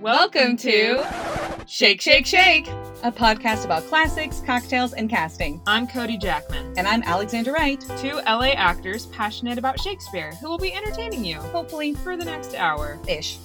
[0.00, 1.04] Welcome to
[1.66, 2.68] Shake, Shake, Shake,
[3.02, 5.60] a podcast about classics, cocktails, and casting.
[5.66, 7.80] I'm Cody Jackman, And I'm Alexandra Wright.
[7.98, 12.54] two LA actors passionate about Shakespeare who will be entertaining you Hopefully, for the next
[12.54, 12.98] hour.
[13.08, 13.38] ish.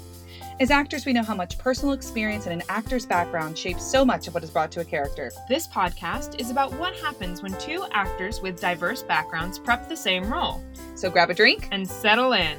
[0.59, 4.27] As actors, we know how much personal experience and an actor's background shapes so much
[4.27, 5.31] of what is brought to a character.
[5.49, 10.31] This podcast is about what happens when two actors with diverse backgrounds prep the same
[10.31, 10.63] role
[10.95, 11.67] So grab a drink.
[11.71, 12.57] and settle in.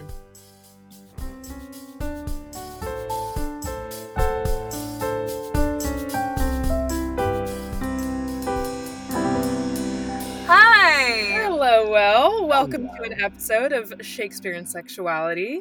[11.94, 15.60] Well, welcome to an episode of Shakespeare and Sexuality.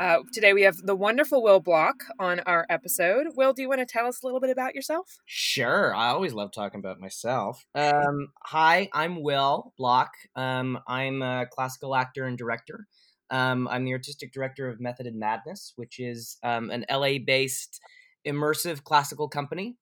[0.00, 3.28] Uh, today we have the wonderful Will Block on our episode.
[3.36, 5.20] Will, do you want to tell us a little bit about yourself?
[5.24, 5.94] Sure.
[5.94, 7.64] I always love talking about myself.
[7.76, 10.10] Um, hi, I'm Will Block.
[10.34, 12.88] Um, I'm a classical actor and director.
[13.30, 17.78] Um, I'm the artistic director of Method and Madness, which is um, an LA based
[18.26, 19.76] immersive classical company.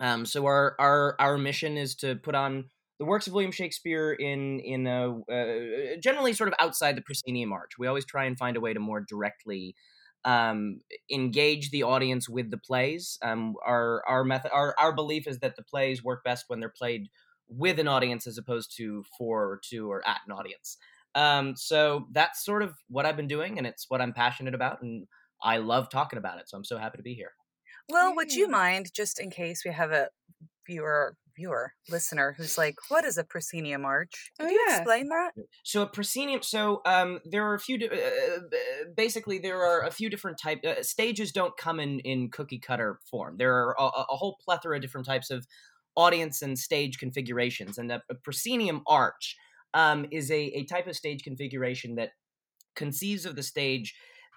[0.00, 2.66] Um, so our, our our mission is to put on
[3.00, 7.50] the works of William Shakespeare in in a uh, generally sort of outside the proscenium
[7.50, 7.72] arch.
[7.78, 9.74] We always try and find a way to more directly
[10.26, 13.18] um, engage the audience with the plays.
[13.22, 16.68] Um, our our method, our our belief is that the plays work best when they're
[16.68, 17.08] played
[17.48, 20.76] with an audience as opposed to for or to or at an audience.
[21.14, 24.82] Um, so that's sort of what I've been doing, and it's what I'm passionate about,
[24.82, 25.06] and
[25.42, 26.50] I love talking about it.
[26.50, 27.32] So I'm so happy to be here.
[27.88, 30.10] Well, would you mind, just in case we have a
[30.66, 34.76] viewer, viewer, listener who's like, "What is a proscenium arch?" Could Oh, you yeah.
[34.76, 35.30] explain that?
[35.64, 36.42] So a proscenium.
[36.42, 37.78] So um, there are a few.
[37.78, 41.32] di- Uh, uh, basically, there are a few different type uh, stages.
[41.32, 43.36] Don't come in in cookie cutter form.
[43.38, 45.46] There are a, a whole plethora of different types of
[45.94, 49.36] audience and stage configurations, and a, a proscenium arch
[49.74, 52.10] um, is a, a type of stage configuration that
[52.76, 53.94] conceives of the stage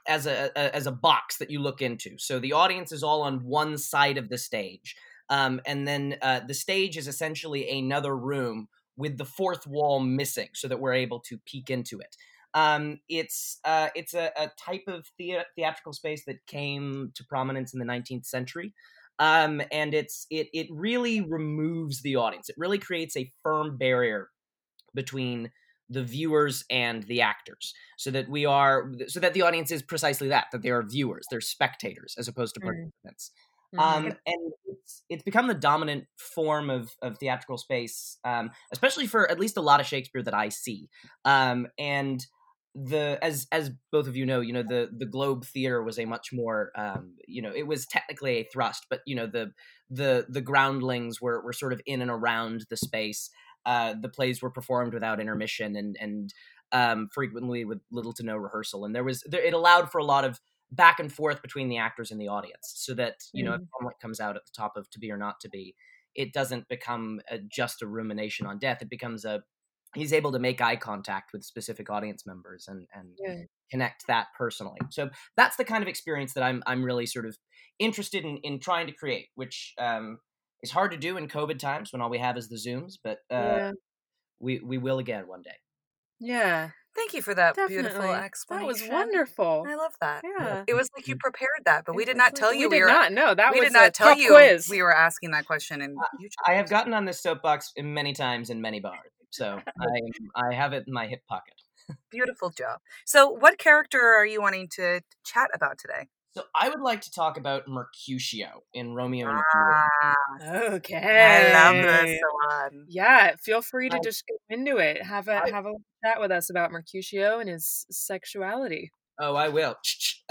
[0.07, 2.11] as a, a as a box that you look into.
[2.17, 4.95] So the audience is all on one side of the stage,
[5.29, 10.49] um, and then uh, the stage is essentially another room with the fourth wall missing,
[10.53, 12.15] so that we're able to peek into it.
[12.53, 17.73] Um, it's uh, it's a, a type of thea- theatrical space that came to prominence
[17.73, 18.73] in the 19th century.
[19.19, 22.49] Um, and it's it it really removes the audience.
[22.49, 24.29] It really creates a firm barrier
[24.93, 25.51] between
[25.89, 30.29] the viewers and the actors so that we are so that the audience is precisely
[30.29, 32.63] that that they are viewers they're spectators as opposed to Mm.
[32.63, 33.52] participants Mhm.
[33.77, 39.29] Um, and it's, it's become the dominant form of, of theatrical space um, especially for
[39.29, 40.89] at least a lot of shakespeare that i see.
[41.25, 42.25] Um, and
[42.75, 46.05] the as as both of you know you know the the globe theater was a
[46.05, 49.51] much more um, you know it was technically a thrust but you know the
[49.91, 53.29] the the groundlings were were sort of in and around the space.
[53.65, 56.33] Uh, the plays were performed without intermission and and
[56.71, 58.83] um, frequently with little to no rehearsal.
[58.83, 60.39] And there was there, it allowed for a lot of
[60.75, 63.95] back and forth between the actors and the audience so that you know if Hamlet
[64.01, 65.75] comes out at the top of to be or not to be
[66.15, 69.43] it doesn't become a, just a rumination on death it becomes a
[69.95, 73.43] he's able to make eye contact with specific audience members and and Yeah.
[73.69, 77.37] connect that personally so that's the kind of experience that i'm i'm really sort of
[77.79, 80.19] interested in in trying to create which um
[80.61, 83.19] is hard to do in covid times when all we have is the zooms but
[83.31, 83.71] uh yeah.
[84.39, 85.55] we we will again one day
[86.19, 87.83] yeah, Thank you for that definitely.
[87.89, 88.67] beautiful explanation.
[88.67, 89.65] That was wonderful.
[89.67, 90.23] I love that.
[90.23, 90.63] Yeah.
[90.67, 92.75] It was like you prepared that, but we did not like- tell you We we
[92.77, 92.87] did were.
[92.91, 93.11] not.
[93.11, 94.69] No, that we was did not a tell you quiz.
[94.69, 98.49] we were asking that question, and you i have gotten on this soapbox many times
[98.49, 98.99] in many bars
[99.31, 101.53] so i i have it in my hip pocket
[102.11, 102.79] beautiful job.
[103.05, 106.07] So, what character are you wanting to chat about today?
[106.35, 110.95] So i would like to talk about mercutio in romeo and juliet Ah, Okay.
[110.95, 112.85] I love this one.
[112.89, 115.01] Yeah, feel free to I- just go into it.
[115.03, 115.73] Have a I- have a
[116.03, 118.91] chat with us about Mercutio and his sexuality.
[119.19, 119.75] Oh, I will.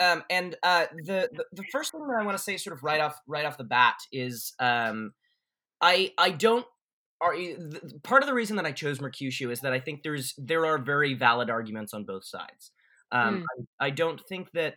[0.02, 2.82] Um, and uh, the, the the first thing that I want to say, sort of
[2.82, 5.12] right off right off the bat, is um,
[5.80, 6.66] I I don't.
[7.20, 10.34] Are, the, part of the reason that I chose Mercutio is that I think there's
[10.36, 12.72] there are very valid arguments on both sides.
[13.12, 13.44] Um,
[13.80, 14.76] I, I don't think that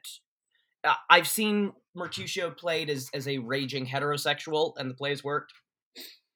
[1.10, 5.54] I've seen Mercutio played as as a raging heterosexual, and the plays worked.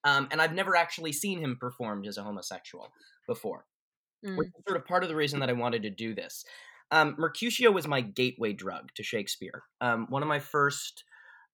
[0.02, 2.90] Um, and I've never actually seen him performed as a homosexual
[3.28, 3.66] before
[4.22, 6.44] which is sort of part of the reason that I wanted to do this.
[6.90, 9.62] Um, Mercutio was my gateway drug to Shakespeare.
[9.80, 11.04] Um, one of my first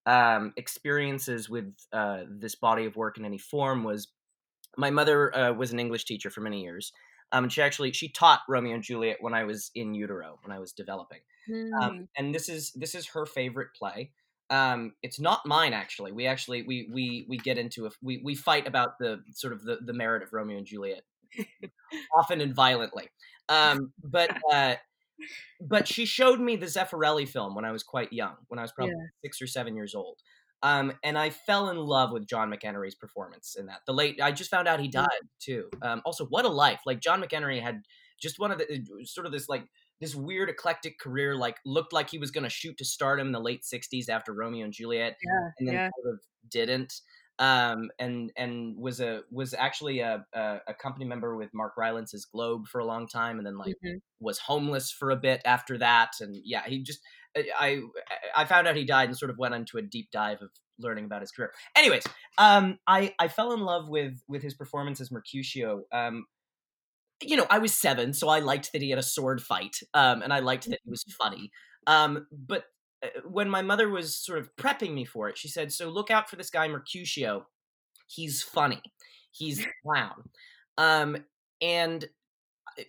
[0.06, 4.08] um, experiences with uh, this body of work in any form was
[4.78, 6.92] my mother uh, was an English teacher for many years,
[7.32, 10.56] um, and she actually she taught Romeo and Juliet when I was in utero when
[10.56, 11.20] I was developing.
[11.48, 11.82] Mm.
[11.82, 14.12] Um, and this is this is her favorite play.
[14.48, 16.12] Um, it's not mine actually.
[16.12, 19.64] We actually we we we get into a we we fight about the sort of
[19.64, 21.02] the the merit of Romeo and Juliet,
[22.16, 23.08] often and violently.
[23.48, 24.76] Um, but uh,
[25.60, 28.72] but she showed me the Zeffirelli film when I was quite young, when I was
[28.72, 29.08] probably Yeah.
[29.24, 30.20] six or seven years old.
[30.66, 33.80] Um, and I fell in love with John McEnery's performance in that.
[33.86, 35.06] The late, I just found out he died
[35.38, 35.68] too.
[35.82, 36.80] Um, also, what a life!
[36.86, 37.82] Like John McHenry had
[38.20, 39.66] just one of the sort of this like
[40.00, 41.36] this weird eclectic career.
[41.36, 44.32] Like looked like he was going to shoot to stardom in the late '60s after
[44.32, 45.90] Romeo and Juliet, Yeah, and then yeah.
[46.02, 46.94] sort of didn't.
[47.38, 52.24] Um, and and was a was actually a, a a company member with Mark Rylance's
[52.24, 54.00] Globe for a long time, and then like Mhm.
[54.20, 57.00] was homeless for a bit after that and yeah he just
[57.58, 57.80] I,
[58.34, 61.04] I found out he died and sort of went into a deep dive of learning
[61.04, 61.52] about his career.
[61.76, 62.04] Anyways
[62.38, 65.84] um i i fell in love with with his performance as mercutio.
[65.92, 66.26] Um
[67.22, 70.20] you know i was seven so i liked that he had a sword fight um
[70.20, 71.50] and i liked that he was funny.
[71.86, 72.64] Um but
[73.02, 76.10] uh, when my mother was sort of prepping me for it she said so look
[76.10, 77.46] out for this guy mercutio.
[78.08, 78.82] He's funny.
[79.30, 80.28] He's a clown.
[80.78, 81.16] Um
[81.60, 82.06] and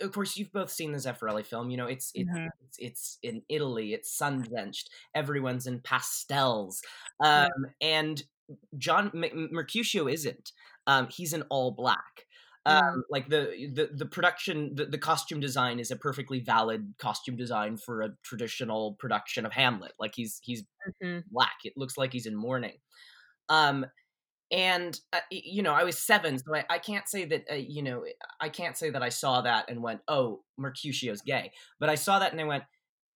[0.02, 1.70] of course you've both seen the Zeffirelli film.
[1.70, 2.50] You know, it's it's Mhm.
[2.66, 3.94] it's, it's in Italy.
[3.94, 4.90] It's sun drenched.
[5.16, 6.82] Everyone's in pastels,
[7.24, 7.50] um,
[7.82, 8.24] and
[8.78, 10.52] John M- Mercutio isn't.
[10.88, 12.26] Um, he's in all black.
[12.66, 13.02] Um, Mm.
[13.10, 17.78] Like the, the the production, the, the costume design is a perfectly valid costume design
[17.78, 19.94] for a traditional production of Hamlet.
[20.00, 20.64] Like he's he's
[21.02, 21.24] Mhm.
[21.32, 21.56] black.
[21.64, 22.78] It looks like he's in mourning.
[23.50, 23.86] Um,
[24.52, 27.84] and uh, you know, I was seven, so I, I can't say that uh, you
[27.84, 28.06] know,
[28.40, 32.20] I can't say that I saw that and went, "Oh, Mercutio's gay." But I saw
[32.20, 32.64] that and I went,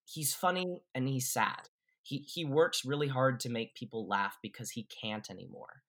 [0.05, 1.69] "He's funny and he's sad.
[2.03, 5.83] He he works really hard to make people laugh because he can't anymore."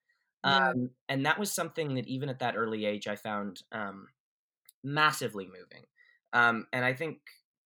[0.44, 0.70] Yeah.
[0.70, 4.08] Um, and that was something that even at that early age I found um,
[4.84, 5.84] massively moving.
[6.32, 7.18] Um, and I think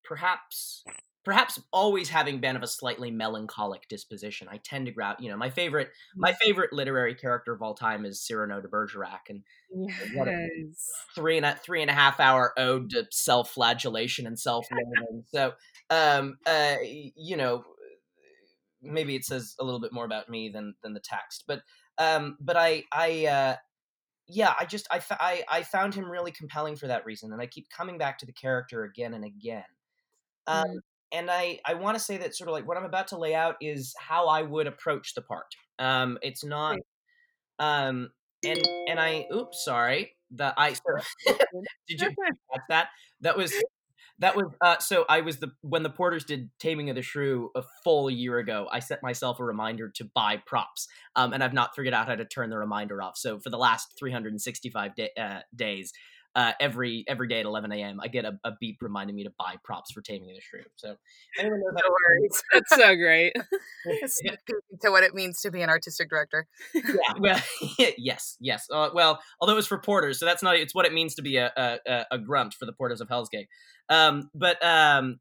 [0.04, 0.84] perhaps
[1.26, 5.16] perhaps always having been of a slightly melancholic disposition, I tend to grab.
[5.18, 9.28] You know, my favorite my favorite literary character of all time is Cyrano de Bergerac,
[9.28, 9.42] and
[10.14, 10.32] what a-
[11.16, 15.24] three and a three and a half hour ode to self flagellation and self loathing.
[15.26, 15.52] so,
[15.90, 17.64] um, uh, you know,
[18.80, 21.62] maybe it says a little bit more about me than than the text, but
[21.98, 23.26] um, but I I.
[23.26, 23.56] Uh,
[24.28, 27.46] yeah, I just I, I I found him really compelling for that reason, and I
[27.46, 29.64] keep coming back to the character again and again.
[30.46, 30.80] Um, Mm.
[31.12, 33.34] And I I want to say that sort of like what I'm about to lay
[33.34, 35.46] out is how I would approach the part.
[35.78, 36.78] Um, it's not,
[37.58, 38.10] um,
[38.44, 40.70] and and I oops sorry the I
[41.88, 42.88] did you catch that?
[43.20, 43.52] That was
[44.18, 47.50] that was uh so I was the when the porters did Taming of the Shrew
[47.54, 50.88] a full year ago, I set myself a reminder to buy props.
[51.14, 53.16] Um and I've not figured out how to turn the reminder off.
[53.16, 55.92] So for the last 365 day, uh, days,
[56.36, 57.98] uh, every every day at 11 a.m.
[58.00, 60.60] I get a, a beep reminding me to buy props for Taming the Shrew.
[60.76, 60.94] So
[61.40, 62.42] anyone knows how No worries.
[62.52, 63.32] That's so great.
[64.82, 66.46] To what it means to be an artistic director.
[66.74, 66.82] yeah,
[67.18, 67.40] well,
[67.98, 68.66] yes, yes.
[68.70, 70.56] Uh, well, although it's for porters, so that's not.
[70.56, 73.08] It's what it means to be a a, a- a grunt for the porters of
[73.08, 73.48] Hell's Gate.
[73.88, 75.18] Um, but um,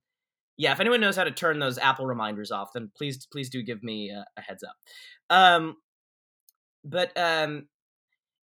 [0.57, 3.63] yeah, if anyone knows how to turn those Apple reminders off, then please please do
[3.63, 4.75] give me a, a heads up.
[5.29, 5.77] Um,
[6.83, 7.67] but um,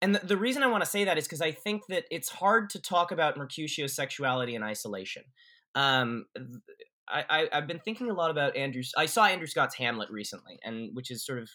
[0.01, 2.29] and the, the reason I want to say that is because I think that it's
[2.29, 5.23] hard to talk about Mercutio's sexuality in isolation.
[5.75, 6.25] Um,
[7.07, 8.81] I, I I've been thinking a lot about Andrew.
[8.97, 11.49] I saw Andrew Scott's Hamlet recently, and which is sort of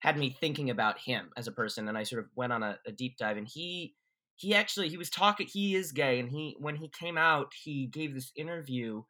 [0.00, 2.78] had me thinking about him as a person, and I sort of went on a,
[2.86, 3.36] a deep dive.
[3.36, 3.94] And he
[4.36, 5.46] he actually he was talking.
[5.46, 9.02] He is gay, and he when he came out, he gave this interview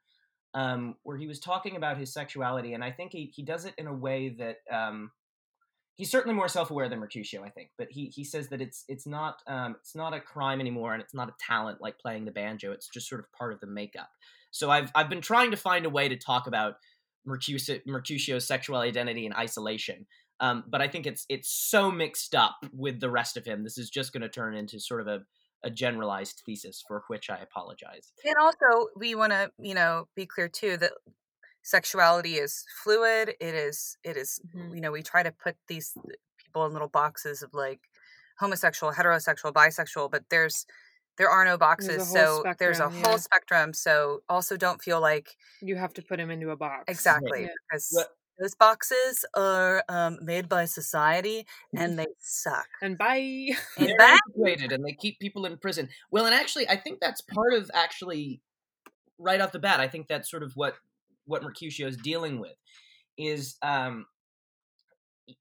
[0.54, 3.74] um, where he was talking about his sexuality, and I think he he does it
[3.78, 5.10] in a way that um,
[5.96, 7.70] he's certainly more self-aware than Mercutio, I think.
[7.76, 11.02] But he he says that it's it's not um, it's not a crime anymore, and
[11.02, 12.72] it's not a talent like playing the banjo.
[12.72, 14.10] It's just sort of part of the makeup.
[14.50, 16.76] So I've I've been trying to find a way to talk about
[17.24, 20.06] Mercutio, Mercutio's sexual identity in isolation.
[20.38, 23.64] Um, but I think it's it's so mixed up with the rest of him.
[23.64, 25.22] This is just going to turn into sort of a,
[25.64, 28.12] a generalized thesis for which I apologize.
[28.24, 30.92] And also, we want to, you know, be clear too that
[31.66, 33.30] sexuality is fluid.
[33.40, 34.74] It is, it is, Mhm.
[34.76, 35.92] you know, we try to put these
[36.38, 37.80] people in little boxes of like
[38.38, 40.64] homosexual, heterosexual, bisexual, but there's,
[41.18, 41.96] there are no boxes.
[41.96, 43.72] whole So there's a spectrum, whole spectrum.
[43.74, 46.84] So also don't feel like You have to put him into a box.
[46.86, 47.48] exactly Yeah.
[47.68, 52.68] because Well- those boxes are um, made by society and they suck.
[52.82, 53.48] And bye.
[53.78, 55.88] And They're antiquated and they keep people in prison.
[56.12, 58.40] Well, and actually, I think that's part of actually
[59.18, 59.80] right off the bat.
[59.80, 60.74] I think that's sort of what
[61.26, 62.56] what Mercutio is dealing with
[63.18, 64.06] is um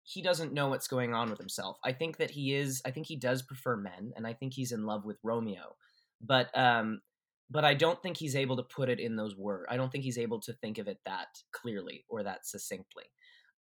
[0.03, 1.77] he doesn't know what's going on with himself.
[1.83, 2.81] I think that he is.
[2.85, 5.75] I think he does prefer men, and I think he's in love with Romeo,
[6.21, 7.01] but um,
[7.49, 9.67] but I don't think he's able to put it in those words.
[9.69, 13.03] I don't think he's able to think of it that clearly or that succinctly.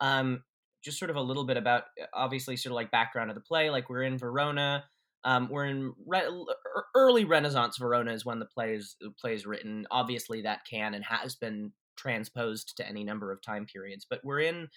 [0.00, 0.42] Um,
[0.82, 3.70] just sort of a little bit about obviously sort of like background of the play.
[3.70, 4.84] Like we're in Verona.
[5.26, 6.28] Um, we're in re-
[6.94, 9.86] early Renaissance Verona is when the play is, the play is written.
[9.90, 14.40] Obviously, that can and has been transposed to any number of time periods, but we're
[14.40, 14.68] in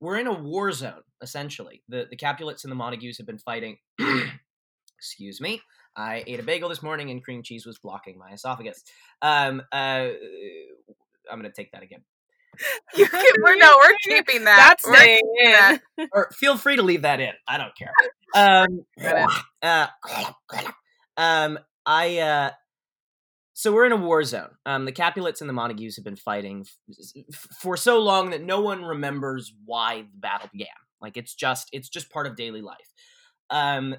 [0.00, 1.82] we're in a war zone essentially.
[1.88, 3.78] The the Capulets and the Montagues have been fighting.
[4.98, 5.60] excuse me.
[5.96, 8.84] I ate a bagel this morning and cream cheese was blocking my esophagus.
[9.22, 10.08] Um, uh,
[11.30, 12.02] I'm gonna take that again.
[12.94, 14.56] You can, we're no, we're keeping that.
[14.56, 15.80] That's We're staying keeping that.
[16.12, 17.32] or feel free to leave that in.
[17.46, 17.92] I don't care.
[18.36, 18.84] Um,
[19.62, 19.86] uh,
[21.16, 22.50] um, I uh,
[23.58, 24.50] so we're in a war zone.
[24.66, 28.60] Um, the Capulets and the Montagues have been fighting f- for so long that no
[28.60, 30.68] one remembers why the battle began.
[31.00, 32.92] Like it's just it's just part of daily life.
[33.50, 33.96] Um,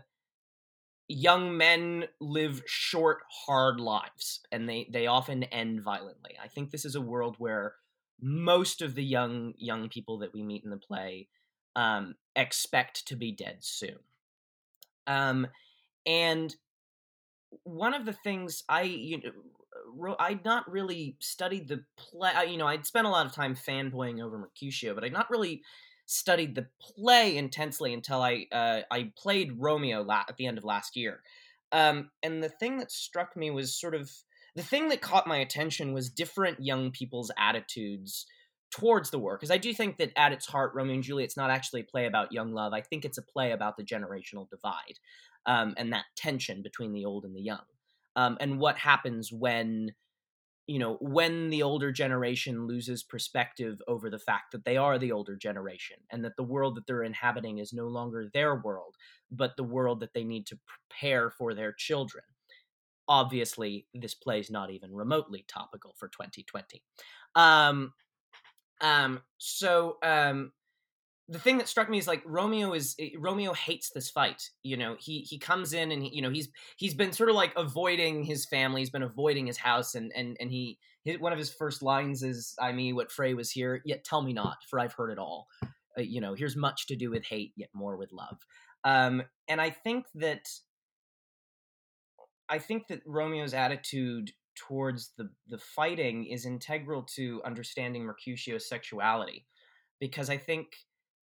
[1.10, 6.38] young men live short, hard lives, and they they often end violently.
[6.42, 7.74] I think this is a world where
[8.22, 11.28] most of the young young people that we meet in the play
[11.76, 14.00] um, expect to be dead soon.
[15.06, 15.48] Um,
[16.06, 16.56] and
[17.64, 19.32] one of the things I you know
[20.20, 22.32] I'd not really studied the play.
[22.48, 25.64] You know, I'd spent a lot of time fanboying over Mercutio, but I'd not really
[26.06, 30.64] studied the play intensely until I uh, I played Romeo la- at the end of
[30.64, 31.22] last year.
[31.72, 34.12] Um, and the thing that struck me was sort of
[34.56, 38.26] the thing that caught my attention was different young people's attitudes
[38.72, 41.52] towards the war because I do think that at its heart, Romeo and Juliet's not
[41.52, 42.74] actually a play about young love.
[42.74, 45.00] I think it's a play about the generational divide
[45.46, 47.66] um, and that tension between the old and the young,
[48.16, 49.94] um, and what happens when
[50.70, 55.12] you know when the older generation loses perspective over the fact that they are the
[55.12, 58.96] older generation and that the world that they're inhabiting is no longer their world
[59.32, 62.24] but the world that they need to prepare for their children.
[63.08, 66.84] Obviously this play is not even remotely topical for 2020
[67.34, 67.92] um
[68.82, 70.52] um so um
[71.30, 74.50] the thing that struck me is like Romeo is eh, Romeo hates this fight.
[74.64, 77.36] You know, he he comes in and he, you know he's he's been sort of
[77.36, 78.82] like avoiding his family.
[78.82, 82.24] He's been avoiding his house, and and and he his, one of his first lines
[82.24, 85.20] is, "I mean, what fray was here, yet tell me not, for I've heard it
[85.20, 85.48] all."
[85.98, 88.40] Uh, you know, here's much to do with hate, yet more with love.
[88.84, 90.50] Um, and I think that
[92.50, 99.46] I think that Romeo's attitude towards the the fighting is integral to understanding Mercutio's sexuality,
[100.00, 100.70] because I think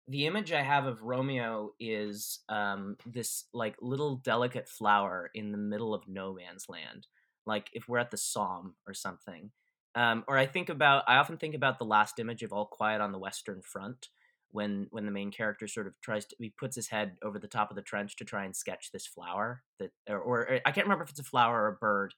[0.06, 5.58] the image I have of Romeo is um, this like little delicate flower in the
[5.58, 7.06] middle of no man's land.
[7.46, 9.50] Like if we're at the Somme or something.
[9.94, 13.00] Um, or I think about I often think about the last image of All Quiet
[13.00, 14.08] on the Western Front
[14.50, 17.48] when when the main character sort of tries to he puts his head over the
[17.48, 20.86] top of the trench to try and sketch this flower that or, or I can't
[20.86, 22.14] remember if it's a flower or a bird.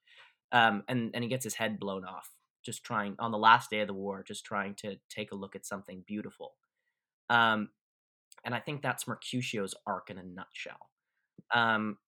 [0.53, 2.31] Um, and and he gets his head blown off
[2.65, 5.55] just trying on the last day of the war just trying to take a look
[5.55, 6.55] at something beautiful.
[7.31, 7.71] Um,
[8.45, 10.91] and I think that's Mercutio's arc in a nutshell.
[11.55, 11.99] Um,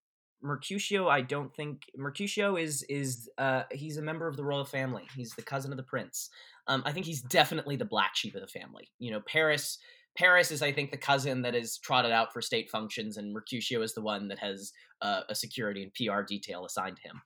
[0.41, 5.03] Mercutio, I don't think Mercutio is is uh, he's a member of the royal family.
[5.15, 6.29] He's the cousin of the prince.
[6.67, 8.89] Um, I think he's definitely the black sheep of the family.
[8.99, 9.77] You know, Paris.
[10.17, 13.81] Paris is, I think, the cousin that is trotted out for state functions, and Mercutio
[13.83, 17.21] is the one that has uh, a security and PR detail assigned to him.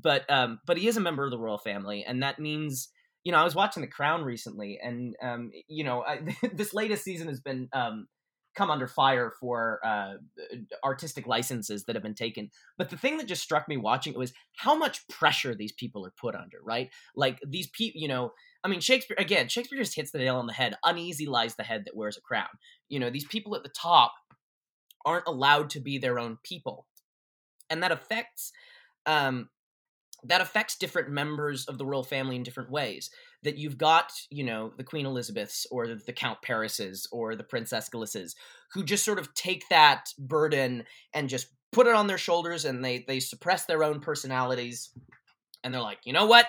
[0.00, 2.90] But um, but he is a member of the royal family, and that means
[3.26, 6.20] you know I was watching The Crown recently, and um, you know I,
[6.54, 8.06] this latest season has been um,
[8.54, 10.14] come under fire for uh,
[10.84, 12.50] artistic licenses that have been taken.
[12.78, 16.06] But the thing that just struck me watching it was how much pressure these people
[16.06, 16.88] are put under, right?
[17.16, 18.30] Like these people, you know,
[18.62, 20.76] I mean, Shakespeare, again, Shakespeare just hits the nail on the head.
[20.84, 22.46] Uneasy lies the head that wears a crown.
[22.88, 24.12] You know, these people at the top
[25.04, 26.86] aren't allowed to be their own people.
[27.70, 28.52] And that affects
[29.04, 29.48] um,
[30.28, 33.10] that affects different members of the royal family in different ways.
[33.42, 37.88] That you've got, you know, the Queen Elizabeths or the, Count Parises or the Princess
[37.88, 38.34] Gillises,
[38.72, 42.84] who just sort of take that burden and just put it on their shoulders and
[42.84, 44.90] they they suppress their own personalities
[45.62, 46.46] and they're like, you know what?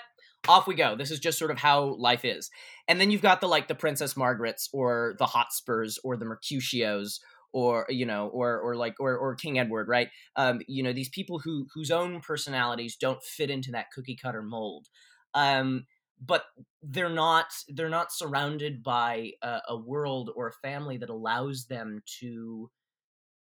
[0.48, 0.96] Off we go.
[0.96, 2.50] This is just sort of how life is.
[2.88, 7.20] And then you've got the like the Princess Margarets or the Hotspurs or the Mercutios
[7.54, 10.10] or you know or or like or or king edward right?
[10.36, 14.42] Um you know these people who whose own personalities don't fit into that cookie cutter
[14.42, 14.88] mold.
[15.34, 15.86] Um
[16.20, 16.46] but
[16.82, 22.02] they're not they're not surrounded by a, a world or a family that allows them
[22.20, 22.70] to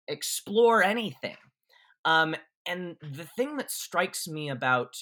[0.09, 1.37] explore anything.
[2.04, 2.35] Um
[2.66, 4.94] and the thing that strikes me about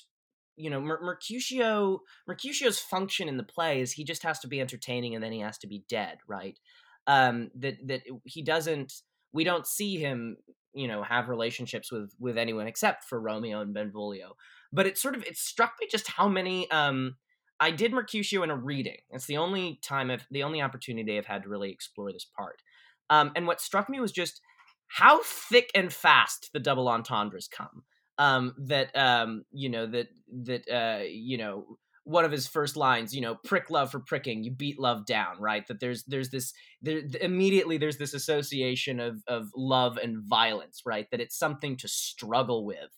[0.56, 4.60] you know Mer- mercutio mercutio's function in the play is he just has to be
[4.60, 6.58] entertaining and then he has to be dead right
[7.06, 8.92] um, that that he doesn't.
[9.32, 10.36] We don't see him,
[10.74, 14.34] you know, have relationships with with anyone except for Romeo and Benvolio.
[14.72, 16.70] But it sort of it struck me just how many.
[16.70, 17.16] Um,
[17.62, 18.96] I did Mercutio in a reading.
[19.10, 22.62] It's the only time I've the only opportunity I've had to really explore this part.
[23.10, 24.40] Um, and what struck me was just
[24.88, 27.84] how thick and fast the double entendres come.
[28.18, 30.08] Um, that um, you know that
[30.44, 31.78] that uh, you know
[32.10, 35.40] one of his first lines, you know, prick love for pricking, you beat love down,
[35.40, 35.66] right?
[35.68, 36.52] That there's there's this
[36.82, 41.06] there immediately there's this association of of love and violence, right?
[41.10, 42.90] That it's something to struggle with.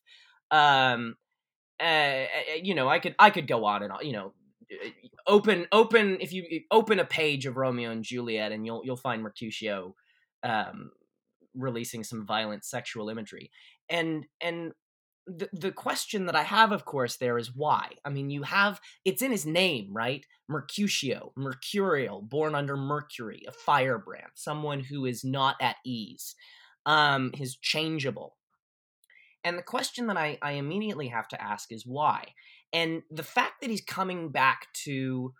[0.50, 1.16] Um,
[1.78, 2.24] uh,
[2.62, 4.32] you know, I could I could go on and on, you know,
[5.26, 9.22] open open if you open a page of Romeo and Juliet and you'll you'll find
[9.22, 9.94] Mercutio
[10.42, 10.90] um
[11.54, 13.50] releasing some violent sexual imagery.
[13.90, 14.72] And and
[15.26, 17.90] the, the question that I have, of course, there is why.
[18.04, 20.26] I mean, you have it's in his name, right?
[20.48, 26.34] Mercutio, mercurial, born under Mercury, a firebrand, someone who is not at ease,
[26.86, 28.36] um, his changeable.
[29.44, 32.28] And the question that I, I immediately have to ask is why.
[32.72, 35.34] And the fact that he's coming back to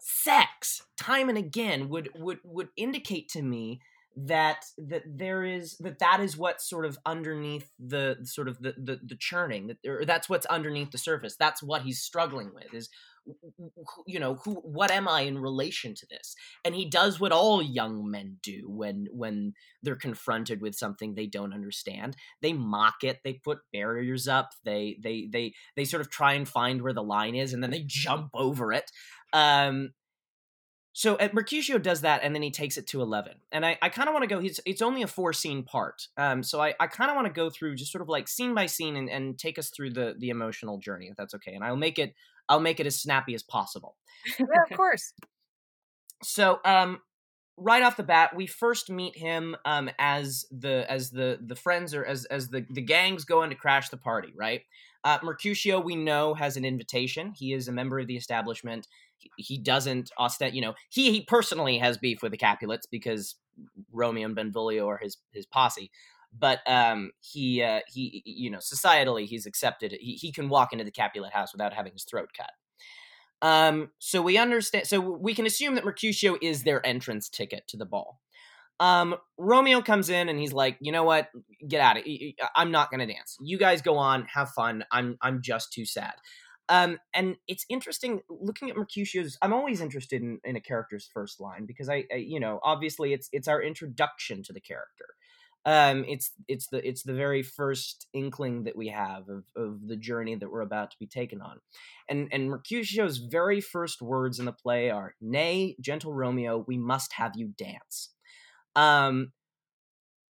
[0.00, 3.80] sex time and again would would would indicate to me
[4.26, 8.74] that that there is that that is what's sort of underneath the sort of the
[8.76, 11.36] the, the churning that or that's what's underneath the surface.
[11.38, 12.88] That's what he's struggling with is
[14.06, 16.34] you know who what am i in relation to this?
[16.64, 21.26] And he does what all young men do when when they're confronted with something they
[21.26, 22.16] don't understand.
[22.42, 26.48] They mock it they put barriers up they they they they sort of try and
[26.48, 28.90] find where the line is and then they jump over it.
[29.32, 29.90] Um
[30.98, 33.34] so at Mercutio does that, and then he takes it to eleven.
[33.52, 34.40] And I, I kind of want to go.
[34.40, 36.42] He's it's only a four scene part, um.
[36.42, 38.66] So I, I kind of want to go through just sort of like scene by
[38.66, 41.54] scene and, and take us through the the emotional journey, if that's okay.
[41.54, 42.16] And I'll make it
[42.48, 43.94] I'll make it as snappy as possible.
[44.40, 45.12] yeah, of course.
[46.24, 47.00] So um,
[47.56, 51.94] right off the bat, we first meet him um as the as the the friends
[51.94, 54.62] or as as the the gangs going to crash the party, right?
[55.04, 57.32] Uh, Mercutio, we know, has an invitation.
[57.36, 58.88] He is a member of the establishment
[59.36, 63.36] he doesn't ostent you know he, he personally has beef with the capulets because
[63.92, 65.90] romeo and benvolio are his his posse
[66.36, 70.84] but um he uh he you know societally he's accepted he, he can walk into
[70.84, 72.50] the capulet house without having his throat cut.
[73.46, 77.76] Um so we understand so we can assume that mercutio is their entrance ticket to
[77.76, 78.20] the ball.
[78.80, 81.30] Um romeo comes in and he's like you know what?
[81.66, 82.04] Get out of
[82.54, 83.36] i'm not gonna dance.
[83.40, 84.84] You guys go on have fun.
[84.92, 86.14] I'm i'm just too sad
[86.68, 89.38] um, and it's interesting looking at Mercutio's.
[89.42, 93.12] I'm always interested in, in a character's first line because I, I, you know, obviously
[93.12, 95.06] it's it's our introduction to the character.
[95.64, 99.96] Um, it's it's the it's the very first inkling that we have of, of the
[99.96, 101.58] journey that we're about to be taken on,
[102.08, 107.14] and and Mercutio's very first words in the play are "Nay, gentle Romeo, we must
[107.14, 108.10] have you dance."
[108.76, 109.32] Um,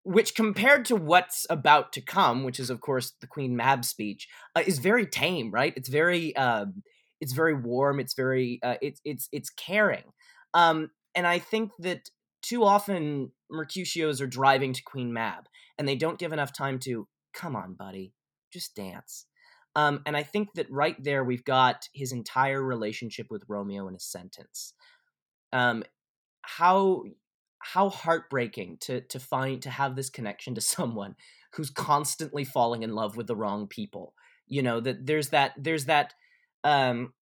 [0.07, 4.29] which compared to what's about to come, which is of course the Queen Mab speech,
[4.55, 5.73] uh, is very tame, right?
[5.77, 6.67] It's very uh,
[7.21, 7.99] it's very warm.
[7.99, 10.05] It's very uh, it's it's it's caring,
[10.55, 12.09] um, and I think that
[12.41, 17.09] too often Mercutios are driving to Queen Mab, and they don't give enough time to
[17.35, 18.15] come on, buddy,
[18.53, 19.27] just dance.
[19.75, 23.97] Um, and I think that right there we've got his entire relationship with Romeo in
[23.97, 24.73] a sentence.
[25.53, 25.83] Um,
[26.43, 27.03] how
[27.73, 31.15] how heartbreaking to to find to have this connection to someone
[31.55, 34.15] who's constantly falling in love with the wrong people
[34.47, 36.15] you know that there's that there's that
[36.65, 37.13] um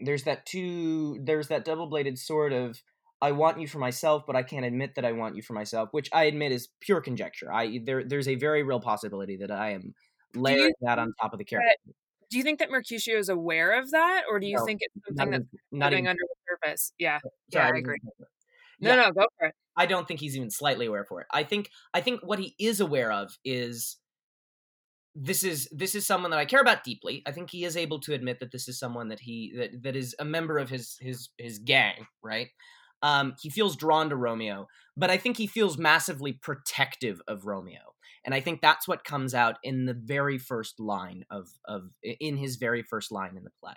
[0.00, 2.82] there's that two there's that double-bladed sword of
[3.20, 5.90] I want you for myself, but I can't admit that I want you for myself,
[5.92, 7.52] which I admit is pure conjecture.
[7.52, 9.94] I there there's a very real possibility that I am
[10.34, 11.68] layering that on top of the character.
[11.86, 11.92] That,
[12.30, 15.16] do you think that Mercutio is aware of that, or do you no, think it's
[15.16, 16.92] something that's not even, under the surface?
[16.98, 17.20] Yeah,
[17.52, 17.98] Sorry, yeah, I agree.
[18.82, 19.02] No, yeah.
[19.02, 19.54] no, go for it.
[19.76, 21.26] I don't think he's even slightly aware for it.
[21.30, 23.96] I think I think what he is aware of is
[25.14, 27.22] this is this is someone that I care about deeply.
[27.26, 29.96] I think he is able to admit that this is someone that he that that
[29.96, 32.48] is a member of his his his gang, right?
[33.02, 37.94] Um, he feels drawn to Romeo, but I think he feels massively protective of Romeo,
[38.24, 42.36] and I think that's what comes out in the very first line of of in
[42.36, 43.74] his very first line in the play.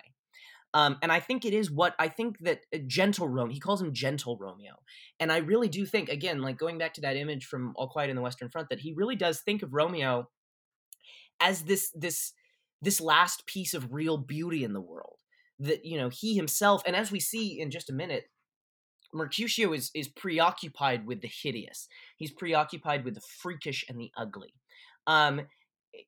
[0.74, 3.80] Um, and I think it is what I think that uh, gentle Romeo, he calls
[3.80, 4.74] him gentle Romeo.
[5.18, 8.10] And I really do think, again, like going back to that image from All Quiet
[8.10, 10.28] in the Western Front, that he really does think of Romeo
[11.40, 12.32] as this, this,
[12.82, 15.16] this last piece of real beauty in the world.
[15.58, 18.24] That, you know, he himself, and as we see in just a minute,
[19.14, 21.88] Mercutio is, is preoccupied with the hideous.
[22.16, 24.52] He's preoccupied with the freakish and the ugly.
[25.06, 25.42] Um,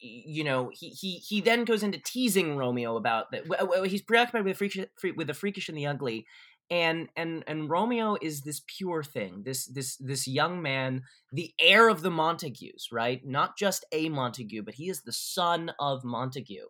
[0.01, 3.45] you know, he he he then goes into teasing Romeo about that.
[3.87, 6.27] He's preoccupied with the freakish, with the freakish and the ugly,
[6.71, 11.89] and and and Romeo is this pure thing, this this this young man, the heir
[11.89, 13.21] of the Montagues, right?
[13.25, 16.69] Not just a Montague, but he is the son of Montague,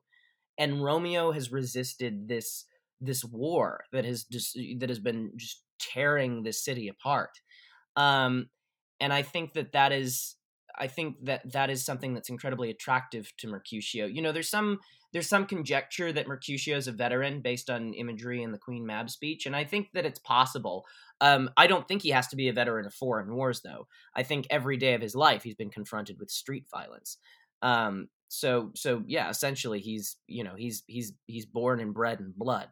[0.57, 2.64] and Romeo has resisted this
[3.00, 7.31] this war that has just that has been just tearing this city apart.
[7.96, 8.50] Um,
[9.00, 10.37] and I think that that is
[10.79, 14.07] I think that that is something that's incredibly attractive to Mercutio.
[14.07, 14.79] You know, there's some
[15.12, 19.11] there's some conjecture that Mercutio is a veteran based on imagery in the Queen Mab
[19.11, 20.85] speech, and I think that it's possible.
[21.21, 23.88] Um, I don't think he has to be a veteran of foreign wars, though.
[24.14, 27.17] I think every day of his life he's been confronted with street violence.
[27.62, 32.33] Um, so so yeah, essentially he's you know he's he's he's born and bred in
[32.37, 32.69] blood,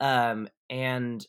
[0.00, 1.24] um, and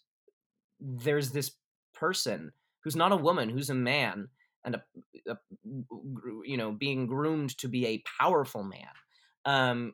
[0.79, 1.51] there's this
[1.93, 2.51] person
[2.83, 4.29] who's not a woman, who's a man,
[4.65, 4.83] and a,
[5.31, 5.37] a
[6.43, 8.89] you know being groomed to be a powerful man,
[9.45, 9.93] um,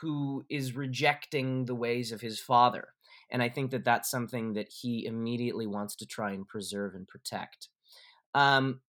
[0.00, 2.88] who is rejecting the ways of his father,
[3.30, 7.08] and I think that that's something that he immediately wants to try and preserve and
[7.08, 7.68] protect.
[8.34, 8.80] Um,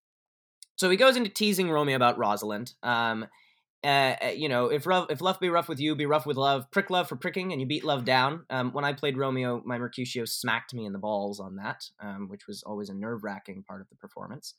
[0.76, 2.66] so he goes into teasing Romeo about Rosaline.
[2.82, 3.26] Um,
[3.84, 6.70] uh, you know, if rough, if love be rough with you, be rough with love.
[6.70, 8.46] Prick love for pricking, and you beat love down.
[8.48, 12.28] Um, when I played Romeo, my Mercutio smacked me in the balls on that, um,
[12.28, 14.54] which was always a nerve wracking part of the performance.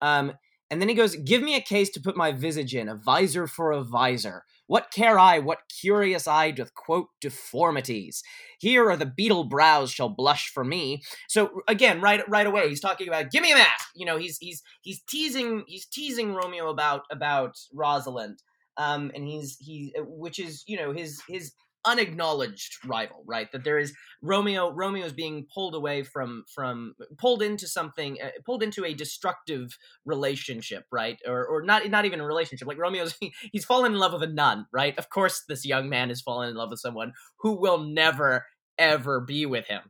[0.00, 0.32] Um,
[0.70, 3.46] and then he goes, Give me a case to put my visage in, a visor
[3.46, 4.44] for a visor.
[4.66, 8.22] What care I, what curious eye doth quote deformities?
[8.58, 11.02] Here are the beetle brows shall blush for me.
[11.28, 13.90] So again, right right away, he's talking about give me a mask.
[13.94, 18.36] You know, he's he's he's teasing he's teasing Romeo about about Rosaline
[18.76, 21.52] um, and he's he which is you know his his
[21.86, 23.50] unacknowledged rival right?
[23.52, 28.30] That there is romeo romeo is being pulled away from from pulled into something uh,
[28.44, 31.18] pulled into a destructive relationship right?
[31.26, 33.16] Or or not not even a relationship like romeo's
[33.52, 34.96] he's fallen in love with a nun right?
[34.98, 38.46] Of course this young man has fallen in love with someone who will never
[38.78, 39.82] ever be with him.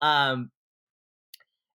[0.00, 0.50] Um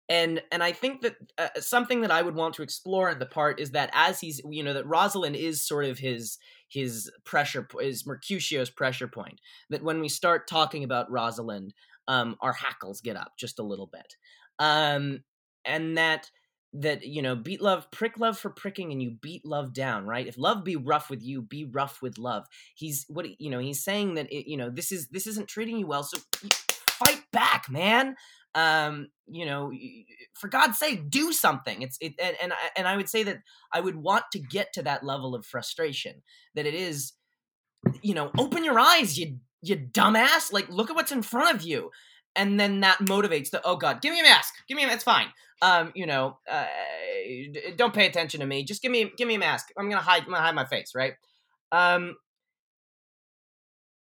[0.10, 3.28] and and I think that uh, something that I would want to explore in the
[3.28, 7.67] part is that as he's you know that Rosaline is sort of his his pressure
[7.80, 11.72] is Mercutio's pressure point that when we start talking about Rosaline
[12.08, 14.15] um our hackles get up just a little bit.
[14.58, 15.24] Um
[15.63, 16.32] and that
[16.74, 20.28] that you know beat love prick love for pricking and you beat love down right?
[20.28, 22.48] If love be rough with you be rough with love.
[22.74, 25.78] He's what you know he's saying that it, you know this is this isn't treating
[25.78, 26.17] you well so
[27.00, 28.15] fight back man
[28.55, 29.71] um you know
[30.33, 31.81] for god's sake do something.
[31.81, 33.39] It's it and and I, and I would say that
[33.73, 36.21] i would want to get to that level of frustration
[36.55, 37.13] that it is
[38.01, 41.63] you know open your eyes you you dumbass like look at what's in front of
[41.63, 41.91] you.
[42.35, 44.95] And then that motivates the oh god give me a mask give me a mask,
[44.97, 45.27] it's fine.
[45.62, 46.65] Um you know uh,
[47.75, 49.67] don't pay attention to me just give me give me a mask.
[49.77, 51.13] I'm gonna hide i'm gonna hide my face right?
[51.71, 52.15] Um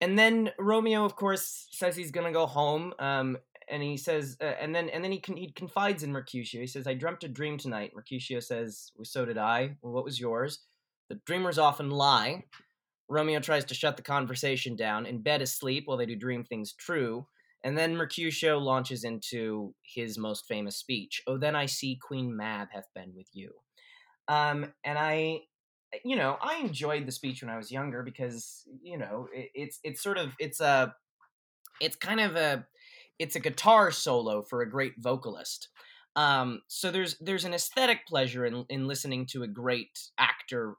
[0.00, 2.94] and then Romeo, of course, says he's gonna go home.
[2.98, 3.38] Um,
[3.70, 6.60] and he says, uh, and then and then he con- he confides in Mercutio.
[6.60, 10.04] He says, "I dreamt a dream tonight." Mercutio says, well, "So did I." Well, what
[10.04, 10.60] was yours?
[11.08, 12.44] The dreamers often lie.
[13.08, 15.06] Romeo tries to shut the conversation down.
[15.06, 17.26] In bed asleep, while they do dream things true.
[17.64, 21.22] And then Mercutio launches into his most famous speech.
[21.26, 23.52] Oh, then I see Queen Mab hath been with you.
[24.28, 25.40] Um, and I,
[26.04, 29.80] you know, I enjoyed the speech when I was younger because, you know, it, it's
[29.82, 30.94] it's sort of it's a,
[31.80, 32.66] it's kind of a
[33.18, 35.68] it's a guitar solo for a great vocalist.
[36.16, 40.74] Um, so there's there's an aesthetic pleasure in in listening to a great actor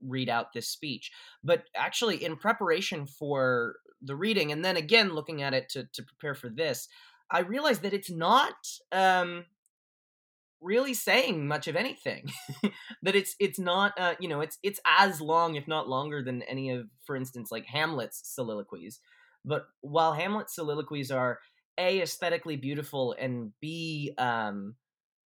[0.00, 1.10] read out this speech.
[1.42, 6.02] But actually, in preparation for the reading, and then again looking at it to to
[6.02, 6.88] prepare for this,
[7.30, 8.54] I realized that it's not
[8.92, 9.46] um,
[10.60, 12.30] really saying much of anything.
[13.02, 16.42] that it's it's not uh, you know it's it's as long, if not longer, than
[16.42, 19.00] any of, for instance, like Hamlet's soliloquies.
[19.44, 21.38] But while Hamlet's soliloquies are
[21.78, 24.74] a aesthetically beautiful and b um,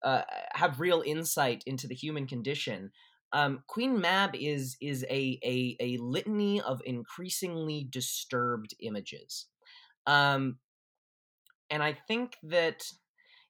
[0.04, 2.90] uh, have real insight into the human condition.
[3.32, 9.46] Um, Queen Mab is is a, a a litany of increasingly disturbed images,
[10.06, 10.58] um,
[11.70, 12.84] and I think that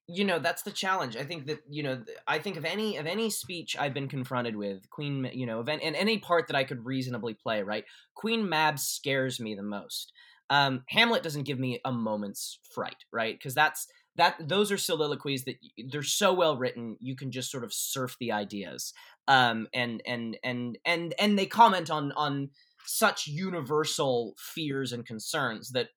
[0.07, 1.17] you know that's the challenge.
[1.17, 4.57] I think that you know I think of any of any speech I've been confronted
[4.57, 7.85] with, Queen you know, event and any part that I could reasonably play, right?
[8.15, 10.13] Queen Mab scares me the most
[10.51, 13.35] um, Hamlet doesn't give me a moment's fright, right?
[13.35, 15.57] Because that's that those are soliloquies that
[15.91, 18.93] they're so well written you can just sort of surf the ideas.
[19.27, 22.51] Um, and and and and and they comment on on
[22.87, 25.89] such universal fears and concerns that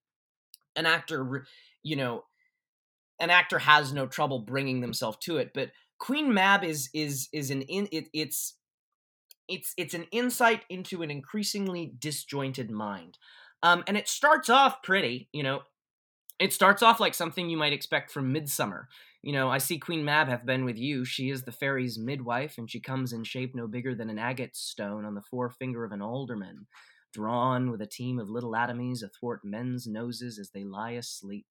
[0.75, 1.45] an actor
[1.83, 2.23] you know
[3.19, 5.51] an actor has no trouble bringing themselves to it.
[5.53, 8.55] But queen mab is is is an in it, it's
[9.47, 13.17] it's it's an insight into an increasingly disjointed mind
[13.63, 15.62] um, and it starts off pretty, you know.
[16.39, 18.88] It starts off like something you might expect from Midsummer.
[19.24, 21.04] You know, I see Queen Mab hath been with you.
[21.04, 24.56] She is the fairy's midwife, and she comes in shape no bigger than an agate
[24.56, 26.67] stone on the forefinger of an alderman,
[27.12, 31.48] drawn with a team of little atomies athwart men's noses as they lie asleep.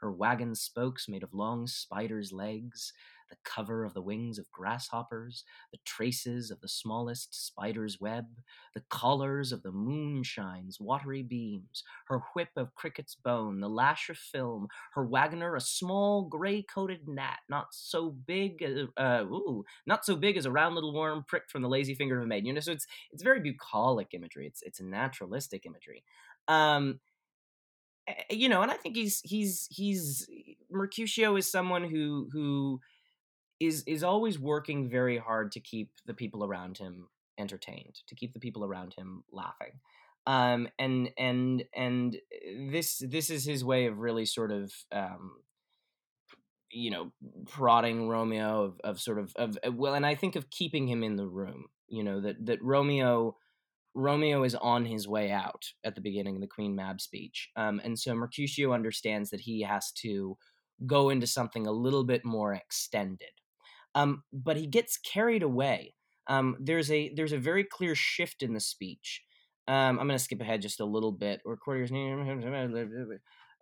[0.00, 2.92] her wagon spokes made of long spiders' legs,
[3.34, 8.26] the cover of the wings of grasshoppers, the traces of the smallest spider's web,
[8.74, 14.16] the collars of the moonshine's watery beams, her whip of cricket's bone, the lash of
[14.16, 20.14] film, her wagoner a small gray-coated gnat, not so big, as, uh, ooh, not so
[20.16, 22.46] big as a round little worm pricked from the lazy finger of a maid.
[22.46, 24.46] You know, so it's it's very bucolic imagery.
[24.46, 26.04] It's it's naturalistic imagery.
[26.46, 27.00] Um,
[28.30, 30.28] you know, and I think he's he's he's
[30.70, 32.80] Mercutio is someone who who
[33.66, 38.32] is is always working very hard to keep the people around him entertained, to keep
[38.32, 39.80] the people around him laughing.
[40.26, 42.16] Um, and and and
[42.70, 45.32] this this is his way of really sort of um,
[46.70, 47.12] you know
[47.46, 51.16] prodding Romeo of, of sort of of well, and I think of keeping him in
[51.16, 51.66] the room.
[51.88, 53.36] You know that that Romeo
[53.94, 57.50] Romeo is on his way out at the beginning of the Queen Mab speech.
[57.54, 60.36] Um, and so Mercutio understands that he has to
[60.86, 63.30] go into something a little bit more extended.
[63.94, 65.94] Um, but he gets carried away.
[66.26, 69.22] Um, there's a there's a very clear shift in the speech.
[69.66, 71.40] Um, I'm going to skip ahead just a little bit.
[71.44, 71.90] Or quarters.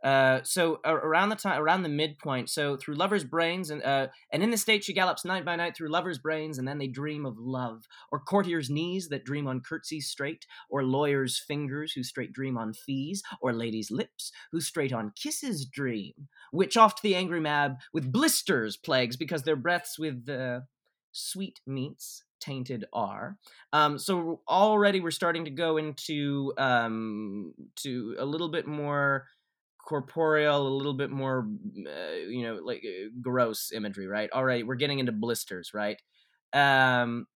[0.03, 4.43] Uh, so around the time, around the midpoint, so through lovers' brains, and uh, and
[4.43, 7.25] in the state she gallops night by night through lovers' brains, and then they dream
[7.25, 12.33] of love, or courtiers' knees that dream on curtsies straight, or lawyers' fingers who straight
[12.33, 16.13] dream on fees, or ladies' lips who straight on kisses dream,
[16.51, 20.61] which oft the angry mab with blisters plagues because their breaths with uh,
[21.13, 23.39] sweet meats tainted are.
[23.73, 29.29] Um, so already we're starting to go into um, to a little bit more
[29.85, 31.47] corporeal, a little bit more,
[31.87, 34.31] uh, you know, like uh, gross imagery, right?
[34.33, 35.99] All right, we're getting into blisters, right?
[36.53, 37.27] Um,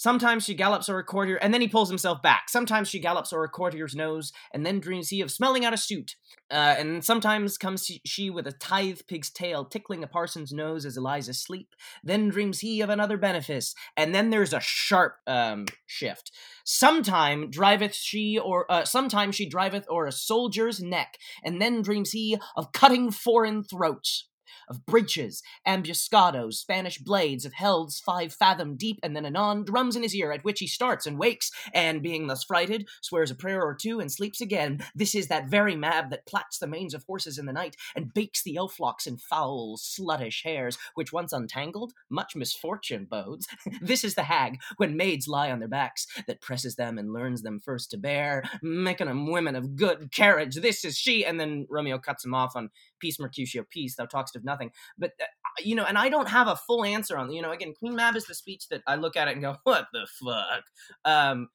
[0.00, 2.48] Sometimes she gallops o'er a courtier, and then he pulls himself back.
[2.48, 5.76] Sometimes she gallops o'er a courtier's nose, and then dreams he of smelling out a
[5.76, 6.16] suit.
[6.50, 10.96] Uh, and sometimes comes she with a tithe pig's tail tickling a parson's nose as
[10.96, 11.76] Eliza sleep.
[12.02, 16.32] Then dreams he of another benefice, and then there's a sharp um, shift.
[16.64, 22.12] Sometime driveth she, or uh, sometime she driveth o'er a soldier's neck, and then dreams
[22.12, 24.29] he of cutting foreign throats
[24.70, 30.02] of breaches, ambuscados, Spanish blades, of helds five fathom deep, and then anon drums in
[30.02, 33.62] his ear, at which he starts and wakes, and being thus frighted, swears a prayer
[33.62, 34.80] or two, and sleeps again.
[34.94, 38.14] This is that very mab that plats the manes of horses in the night, and
[38.14, 43.48] bakes the elf locks in foul, sluttish hairs, which once untangled, much misfortune bodes.
[43.80, 47.42] this is the hag, when maids lie on their backs, that presses them and learns
[47.42, 50.56] them first to bear, making them women of good carriage.
[50.56, 51.24] This is she.
[51.24, 54.59] And then Romeo cuts him off on peace, Mercutio, peace, thou talkest of nothing.
[54.98, 55.26] But, uh,
[55.58, 58.16] you know, and I don't have a full answer on, you know, again, Queen Mab
[58.16, 60.64] is the speech that I look at it and go, what the fuck?
[61.04, 61.48] Um,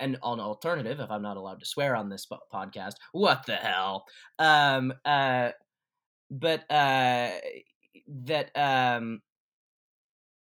[0.00, 4.06] and an alternative, if I'm not allowed to swear on this podcast, what the hell?
[4.38, 5.50] Um, uh,
[6.30, 7.30] but uh,
[8.24, 9.20] that um,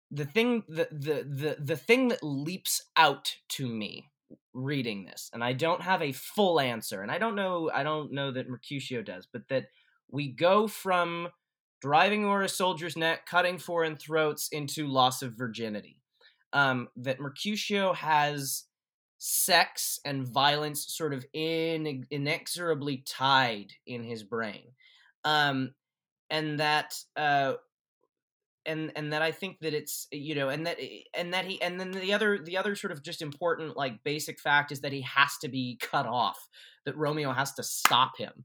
[0.09, 4.09] the thing, the, the the the thing that leaps out to me
[4.53, 8.11] reading this and i don't have a full answer and i don't know i don't
[8.11, 9.67] know that mercutio does but that
[10.09, 11.29] we go from
[11.81, 16.01] driving o'er a soldier's neck cutting foreign throats into loss of virginity.
[16.53, 18.63] Um, that mercutio has
[19.19, 24.63] sex and violence sort of in, inexorably tied in his brain.
[25.25, 25.73] Um,
[26.29, 27.53] and that uh,
[28.65, 30.77] and and that I think that it's you know and that
[31.13, 34.39] and that he and then the other the other sort of just important like basic
[34.39, 36.37] fact is that he has to be cut off
[36.85, 38.43] that Romeo has to stop him.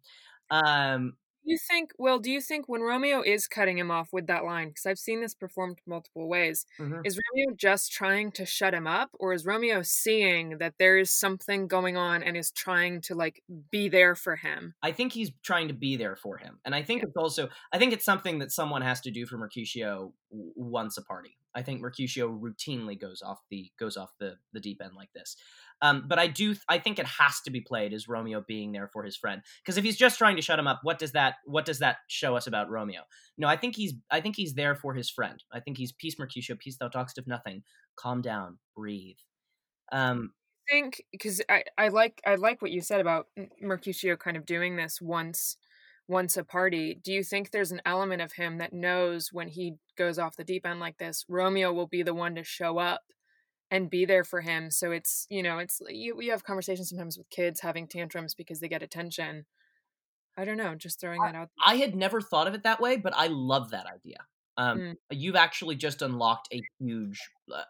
[0.51, 1.15] Um
[1.45, 4.69] you think, well, do you think when Romeo is cutting him off with that line,
[4.69, 7.01] because I've seen this performed multiple ways, mm-hmm.
[7.05, 11.11] is Romeo just trying to shut him up, or is Romeo seeing that there is
[11.11, 14.75] something going on and is trying to like be there for him?
[14.83, 17.09] I think he's trying to be there for him, and I think yeah.
[17.09, 21.03] it's also, I think it's something that someone has to do for Mercutio once a
[21.03, 21.37] party.
[21.55, 25.37] I think Mercutio routinely goes off the goes off the the deep end like this.
[25.83, 28.87] Um, but I do, I think it has to be played as Romeo being there
[28.87, 29.43] for his friend.
[29.63, 31.97] Because if he's just trying to shut him up, what does that, what does that
[32.07, 33.01] show us about Romeo?
[33.37, 35.43] No, I think he's, I think he's there for his friend.
[35.53, 37.65] I think he's peace, Mercutio, peace, thou talkest of nothing.
[37.97, 39.17] Calm down, breathe.
[39.91, 40.33] Um,
[40.69, 43.27] I think because I, I like, I like what you said about
[43.61, 45.57] Mercutio kind of doing this once
[46.09, 49.77] once a party do you think there's an element of him that knows when he
[49.97, 53.03] goes off the deep end like this romeo will be the one to show up
[53.73, 54.71] and be there for him.
[54.71, 58.61] So it's, you know, it's you, we have conversations sometimes with kids having tantrums because
[58.61, 59.47] they get attention.
[60.37, 61.49] I don't know, just throwing that out.
[61.65, 64.19] I had never thought of it that way, but I love that idea.
[64.59, 64.95] Um, mm.
[65.11, 67.19] You've actually just unlocked a huge,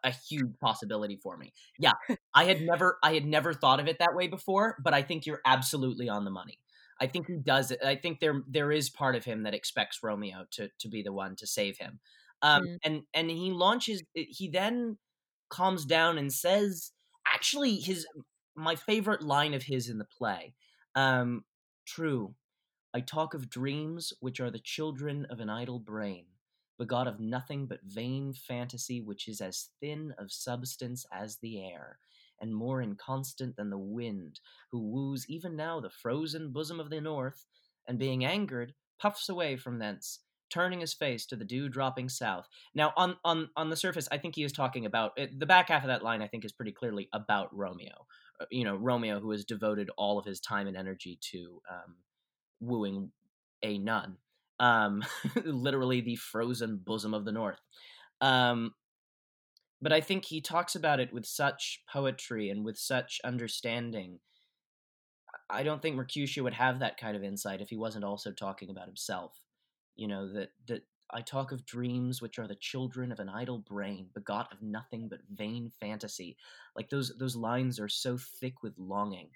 [0.03, 1.53] a huge possibility for me.
[1.79, 1.93] Yeah,
[2.35, 5.25] I had never, I had never thought of it that way before, but I think
[5.25, 6.59] you're absolutely on the money.
[7.01, 7.81] I think he does it.
[7.85, 11.12] I think there there is part of him that expects Romeo to to be the
[11.12, 12.01] one to save him.
[12.43, 12.79] Um, Mm.
[12.85, 14.03] and and he launches.
[14.15, 14.99] He then
[15.53, 16.91] calms down and says,
[17.27, 18.07] actually, his
[18.57, 20.55] my favorite line of his in the play.
[20.95, 21.45] Um,
[21.87, 22.35] True,
[22.95, 26.27] I talk of dreams which are the children of an idle brain,
[26.79, 31.99] begot of nothing but vain fantasy, which is as thin of substance as the air,
[32.41, 37.01] and more inconstant than the wind, who woos even now the frozen bosom of the
[37.01, 37.47] north,
[37.87, 40.21] and being angered, puffs away from thence,
[40.53, 42.47] turning his face to the dew dropping south.
[42.75, 45.69] Now, on on on the surface, I think he is talking about it, the back
[45.69, 46.23] half of that line.
[46.23, 48.07] I think is pretty clearly about Romeo.
[48.41, 51.97] Uh, You know, Romeo who has devoted all of his time and energy to um,
[52.61, 53.12] wooing
[53.62, 54.19] a nun,
[54.61, 55.05] um,
[55.45, 57.61] literally the frozen bosom of the north.
[58.21, 58.75] Um,
[59.81, 64.21] but I think he talks about it with such poetry and with such understanding.
[65.51, 68.71] I don't think Mercutio would have that kind of insight if he wasn't also talking
[68.71, 69.35] about himself.
[69.96, 73.59] You know that that I talk of dreams which are the children of an idle
[73.59, 76.37] brain, begot of nothing but vain fantasy.
[76.76, 79.31] Like those those lines are so thick with longing.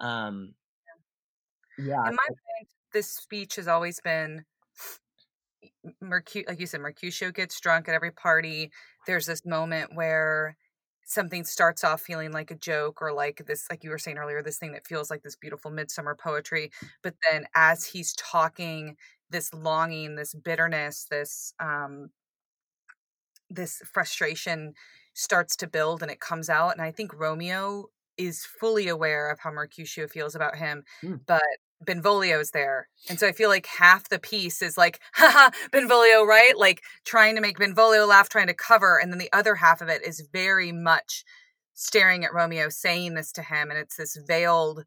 [0.00, 0.54] Um,
[1.76, 4.44] yeah, In my mind, this speech has always been
[6.02, 8.70] Mercu- like you said, Mercutio gets drunk at every party.
[9.06, 10.56] There's this moment where
[11.04, 14.42] something starts off feeling like a joke or like this, like you were saying earlier,
[14.42, 16.70] this thing that feels like this beautiful midsummer poetry.
[17.02, 18.96] But then as he's talking,
[19.30, 22.10] this longing, this bitterness, this um
[23.50, 24.74] this frustration
[25.14, 26.72] starts to build and it comes out.
[26.72, 27.86] And I think Romeo
[28.16, 31.20] is fully aware of how Mercutio feels about him, Mm.
[31.26, 31.42] but
[31.80, 32.88] Benvolio's there.
[33.08, 36.56] And so I feel like half the piece is like, haha, Benvolio, right?
[36.58, 38.98] Like trying to make Benvolio laugh, trying to cover.
[38.98, 41.24] And then the other half of it is very much
[41.74, 43.70] staring at Romeo, saying this to him.
[43.70, 44.84] And it's this veiled,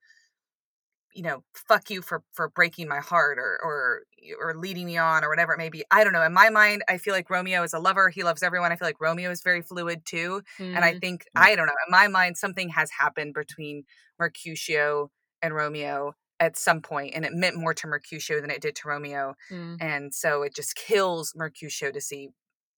[1.14, 4.04] you know, fuck you for for breaking my heart or or
[4.40, 5.84] or leading me on or whatever it may be.
[5.92, 6.24] I don't know.
[6.24, 8.10] In my mind, I feel like Romeo is a lover.
[8.10, 8.72] He loves everyone.
[8.72, 10.42] I feel like Romeo is very fluid too.
[10.74, 11.50] And I Mm, think Mm.
[11.50, 11.74] I don't know.
[11.88, 13.84] In my mind, something has happened between
[14.20, 18.76] Mercutio and Romeo at some point, and it meant more to Mercutio than it did
[18.78, 19.36] to Romeo.
[19.50, 19.82] mm.
[19.82, 22.30] And so it just kills Mercutio to see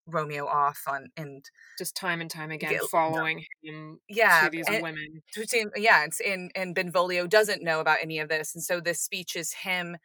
[0.05, 1.45] Romeo off on and
[1.77, 2.87] just time and time again no.
[2.87, 5.21] following him yeah, to these and- women.
[5.33, 8.99] to yeah it's and and benvolio doesn't know about any of this and so this
[9.01, 9.95] speech is him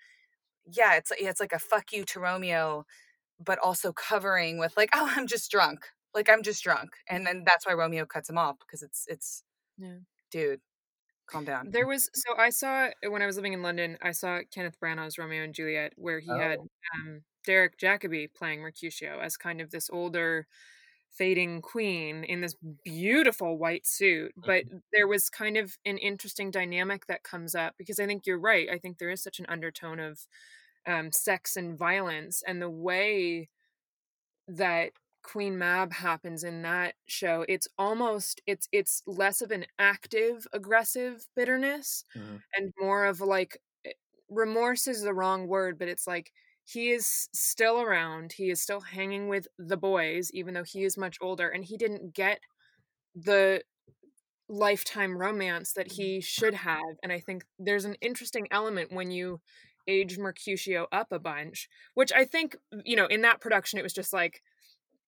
[0.70, 2.84] yeah it's like it's like a fuck you to romeo
[3.44, 7.42] but also covering with like oh i'm just drunk like i'm just drunk and then
[7.44, 9.42] that's why romeo cuts him off because it's it's
[9.78, 9.96] Yeah.
[10.30, 10.60] dude
[11.26, 14.40] calm down There was so I saw when I was living in London, I saw
[14.50, 19.60] Kenneth Branagh's Romeo and Juliet, where he had um, Derek Jacobi playing Mercutio as kind
[19.62, 20.46] of this older,
[21.10, 24.32] fading queen in this beautiful white suit.
[24.36, 28.38] But there was kind of an interesting dynamic that comes up because I think you're
[28.40, 28.68] right.
[28.70, 30.26] I think there is such an undertone of
[30.86, 33.48] um, sex and violence, and the way
[34.46, 40.46] that Queen Mab happens in that show, it's almost it's it's less of an active
[40.52, 42.42] aggressive bitterness Mhm.
[42.56, 43.92] and more of like eh,
[44.28, 46.32] remorse is the wrong word, but it's like
[46.70, 50.96] he is still around, he is still hanging with the boys even though he is
[50.96, 52.40] much older and he didn't get
[53.14, 53.62] the
[54.50, 59.40] lifetime romance that he should have and I think there's an interesting element when you
[59.88, 63.92] age Mercutio up a bunch, which I think you know in that production it was
[63.92, 64.42] just like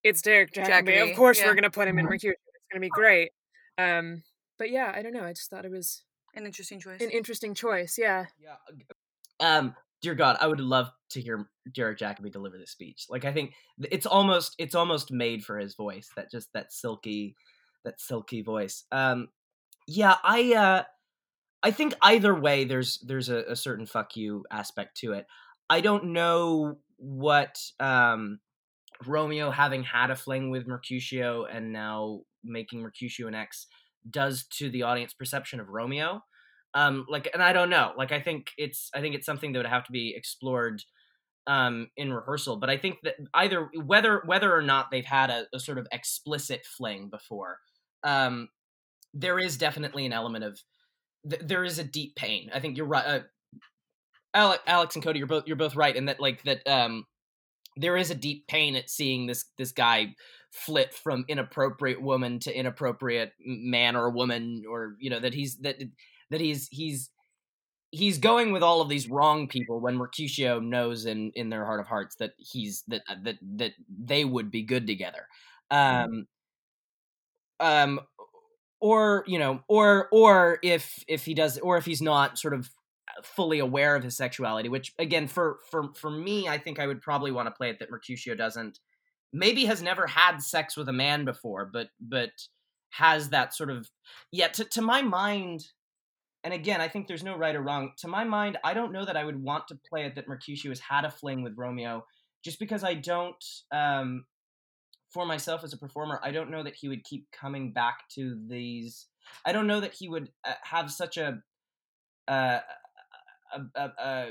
[0.03, 0.87] it's Derek Jacobi.
[0.87, 1.47] Jacobi, Of course yeah.
[1.47, 2.31] we're gonna put him in Mercutio.
[2.31, 3.31] It's gonna be great.
[3.77, 4.23] Um,
[4.57, 5.23] but yeah, I don't know.
[5.23, 6.03] I just thought it was
[6.35, 7.97] an interesting choice an interesting choice.
[7.97, 8.25] Yeah.
[8.39, 8.55] Yeah.
[9.39, 13.05] Um, dear God, I would love to hear Derek Jacobi deliver this speech.
[13.09, 16.09] Like, I think it's almost it's almost made for his voice.
[16.15, 17.35] That just that silky,
[17.85, 18.85] that silky voice.
[18.91, 19.29] Um,
[19.87, 20.83] yeah, I uh,
[21.63, 25.25] I think either way, there's there's a, a certain fuck you aspect to it.
[25.69, 28.39] I don't know what um
[29.05, 33.67] Romeo having had a fling with Mercutio and now making Mercutio an ex
[34.09, 36.23] does to the audience perception of Romeo.
[36.73, 37.91] Um, like, and I don't know.
[37.97, 40.81] Like, I think it's I think it's something that would have to be explored
[41.47, 42.57] um in rehearsal.
[42.57, 45.87] But I think that either whether whether or not they've had a, a sort of
[45.91, 47.57] explicit fling before,
[48.03, 48.49] um,
[49.13, 50.59] there is definitely an element of
[51.29, 52.49] th- there is a deep pain.
[52.53, 53.05] I think you're right.
[53.05, 53.19] Uh,
[54.33, 57.05] Alex, Alex and Cody, you're both you're both right in that like that um
[57.77, 60.15] there is a deep pain at seeing this this guy
[60.51, 65.77] flip from inappropriate woman to inappropriate man or woman or you know that he's that
[66.31, 67.09] that he's he's
[67.91, 71.79] he's going with all of these wrong people when Mercutio knows in in their heart
[71.79, 75.27] of hearts that he's that that that they would be good together.
[75.69, 76.27] Um
[77.59, 77.99] um
[78.81, 82.69] or you know or or if if he does or if he's not sort of
[83.23, 87.01] fully aware of his sexuality which again for for for me i think i would
[87.01, 88.79] probably want to play it that mercutio doesn't
[89.31, 92.31] maybe has never had sex with a man before but but
[92.89, 93.89] has that sort of
[94.31, 95.65] yeah to, to my mind
[96.43, 97.91] and again i think there's no right or wrong.
[97.99, 100.71] To my mind i don't know that i would want to play it that mercutio
[100.71, 102.05] has had a fling with romeo
[102.43, 104.25] just because i don't um
[105.13, 108.39] for myself as a performer i don't know that he would keep coming back to
[108.47, 109.07] these
[109.45, 111.41] i don't know that he would uh, have such a
[112.27, 112.59] uh,
[113.53, 114.27] a, a,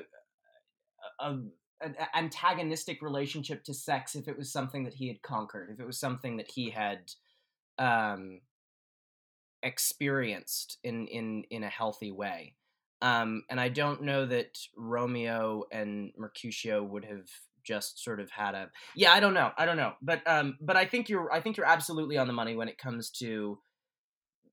[1.21, 1.37] a,
[1.81, 5.87] an antagonistic relationship to sex if it was something that he had conquered, if it
[5.87, 7.11] was something that he had
[7.79, 8.41] um,
[9.63, 12.55] experienced in in in a healthy way.
[13.03, 17.29] Um, and I don't know that Romeo and Mercutio would have
[17.65, 20.77] just sort of had a yeah I don't know I don't know but um but
[20.77, 23.59] I think you're I think you're absolutely on the money when it comes to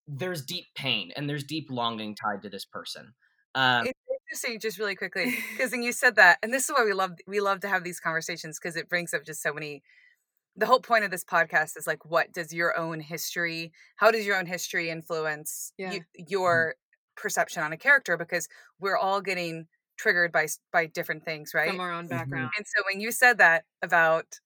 [0.10, 3.14] there's deep pain and there's deep longing tied to this person
[3.58, 4.00] um, it's
[4.30, 7.14] interesting, just really quickly, because when you said that, and this is why we love
[7.26, 9.82] we love to have these conversations because it brings up just so many.
[10.58, 13.72] The whole point of this podcast is like, what does your own history?
[13.98, 15.92] How does your own history influence Yeah.
[15.94, 16.24] you, Mm-hmm.
[16.30, 16.76] your
[17.16, 18.18] perception on a character?
[18.18, 18.48] Because
[18.80, 21.70] we're all getting triggered by by different things, right?
[21.70, 22.10] from our own Mhm.
[22.10, 22.52] background.
[22.58, 24.40] And so when you said that about,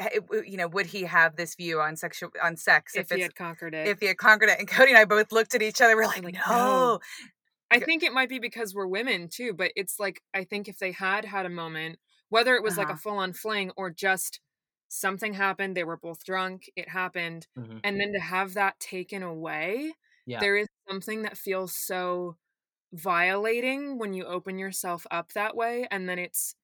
[0.00, 3.14] eh, you know, would he have this view on sexual on sex If, if, he
[3.16, 4.58] it's had conquered it, if he had conquered it?
[4.58, 5.96] And Cody and I both looked at each other.
[5.96, 6.40] We're like, like, no.
[6.48, 7.00] no.
[7.70, 10.78] I think it might be because we're women too, but it's like I think if
[10.78, 11.98] they had had a moment,
[12.30, 13.00] whether it was like a Uh-huh.
[13.00, 14.40] full on fling or just
[14.88, 17.84] something happened, they were both drunk, it happened, Mhm.
[17.84, 19.94] and then to have that taken away,
[20.26, 20.40] Yeah.
[20.40, 22.36] there is something that feels so
[22.92, 26.56] violating when you open yourself up that way and then it's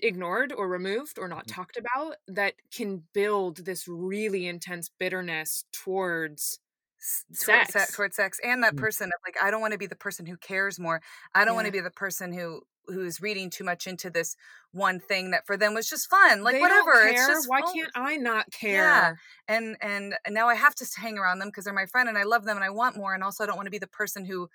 [0.00, 1.54] ignored or removed or not Mhm.
[1.54, 6.60] talked about that can build this really intense bitterness towards
[7.00, 7.72] s- towards sex.
[7.72, 7.92] Sex.
[7.92, 8.78] towards sex and that Mm.
[8.78, 11.00] person of like i don't want to be the person who cares more
[11.34, 14.36] i don't want to be the person who who's reading too much into this
[14.72, 17.60] one thing that for them was just fun like They don't whatever it's just why
[17.60, 17.74] fun.
[17.74, 19.14] can't i not care Yeah.
[19.48, 22.24] and and now i have to hang around them because they're my friend and i
[22.24, 24.24] love them and i want more and also i don't want to be the person
[24.24, 24.48] who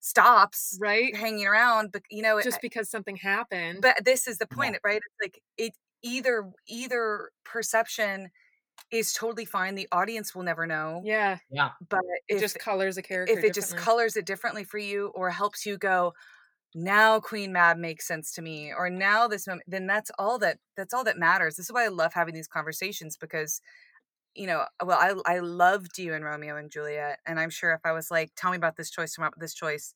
[0.00, 4.38] stops right hanging around but you know it- just because something happened but this is
[4.38, 8.30] the point right it's like it either either perception
[8.90, 11.70] is totally fine the audience will never know yeah Yeah.
[11.90, 15.28] but it just colors a character if it just colors it differently for you or
[15.30, 16.14] helps you go
[16.74, 20.58] now queen mab makes sense to me or now this moment then that's all that
[20.76, 23.60] that's all that matters this is why i love having these conversations because
[24.36, 27.80] you know well i i loved you in romeo and juliet and i'm sure if
[27.84, 29.94] i was like tell me about this choice tell about this choice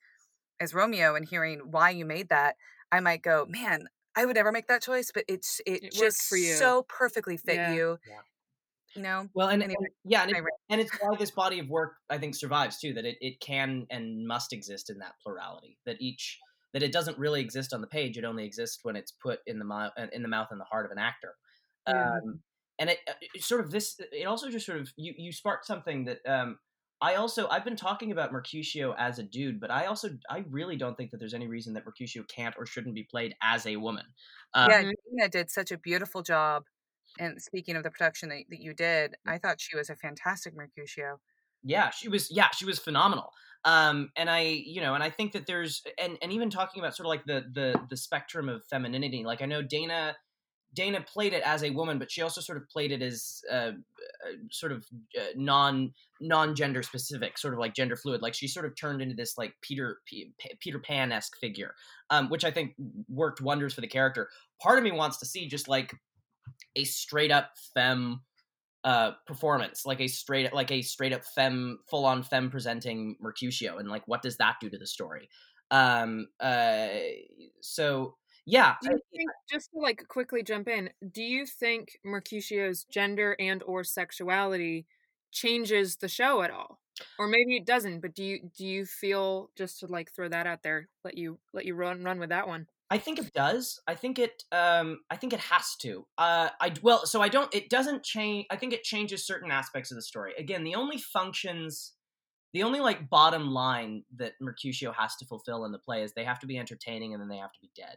[0.60, 2.56] as romeo and hearing why you made that
[2.90, 6.22] i might go man i would never make that choice but it's it, It just
[6.22, 6.54] for you.
[6.54, 7.72] so perfectly fit Yeah.
[7.74, 8.20] you Yeah.
[8.96, 11.68] you know Well, and, Anyway, and- yeah, and, it, and it's why this body of
[11.68, 12.92] work I think survives too.
[12.94, 15.78] That it, it can and must exist in that plurality.
[15.86, 16.38] That each
[16.74, 18.18] that it doesn't really exist on the page.
[18.18, 20.84] It only exists when it's put in the mouth in the mouth and the heart
[20.84, 21.34] of an actor.
[21.88, 22.16] Yeah.
[22.16, 22.40] Um,
[22.78, 22.98] and it,
[23.34, 23.98] it sort of this.
[24.12, 26.58] It also just sort of you you sparked something that um,
[27.00, 30.76] I also I've been talking about Mercutio as a dude, but I also I really
[30.76, 33.76] don't think that there's any reason that Mercutio can't or shouldn't be played as a
[33.76, 34.04] woman.
[34.52, 34.82] Um, yeah.
[34.82, 36.64] Gina did such a beautiful job
[37.18, 40.54] and speaking of the production that, that you did i thought she was a fantastic
[40.54, 41.20] mercutio
[41.64, 43.30] yeah she was yeah she was phenomenal.
[43.64, 46.94] Um and i you know and i think that there's and and even talking about
[46.94, 50.14] sort of like the the the spectrum of femininity like i know dana
[50.74, 53.54] dana played it as a woman but she also sort of played it as uh,
[53.54, 53.72] uh,
[54.50, 54.84] sort of
[55.18, 58.22] uh, non non-gender specific sort of like gender fluid.
[58.22, 61.74] Like she sort of turned into this like peter P- peter pan-esque figure
[62.10, 62.74] um which i think
[63.08, 64.28] worked wonders for the character.
[64.60, 65.94] Part of me wants to see just like
[66.76, 68.20] a straight up femme
[68.85, 73.78] uh performance like a straight like a straight up femme full on femme presenting mercutio
[73.78, 75.28] and like what does that do to the story?
[75.70, 76.89] Um uh
[77.62, 78.16] so
[78.47, 78.74] yeah
[79.16, 84.87] think just to like quickly jump in do you think mercutio's gender and or sexuality
[85.32, 86.78] changes the show at all?
[87.18, 90.47] Or maybe it doesn't but do you do you feel just to like throw that
[90.47, 93.80] out there let you let you run run with that one I think it does.
[93.87, 94.43] I think it.
[94.53, 96.07] Um, I think it has to.
[96.18, 97.53] Uh, I well, so I don't.
[97.55, 98.47] It doesn't change.
[98.51, 100.32] I think it changes certain aspects of the story.
[100.39, 101.95] Again, the only functions,
[102.53, 106.24] the only like bottom line that Mercutio has to fulfill in the play is they
[106.24, 107.97] have to be entertaining and then they have to be dead.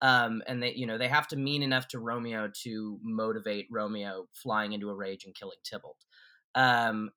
[0.00, 4.26] Um, and they, you know, they have to mean enough to Romeo to motivate Romeo
[4.32, 5.98] flying into a rage and killing Tybalt.
[6.54, 7.10] Um,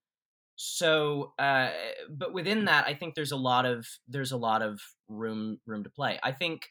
[0.56, 1.70] so, uh,
[2.10, 5.84] but within that, I think there's a lot of there's a lot of room room
[5.84, 6.20] to play.
[6.24, 6.68] I think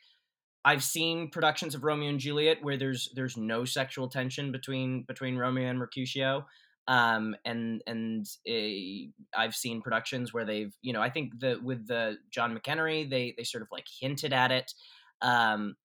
[0.65, 5.37] I've seen productions of Romeo and Juliet where there's there's no sexual tension between between
[5.37, 6.47] Romeo and Mercutio.
[6.89, 11.87] um, and and uh, I've seen productions where they've you know I think the with
[11.87, 14.75] the John McEnery they they sort of like hinted at it.
[15.23, 15.77] Um,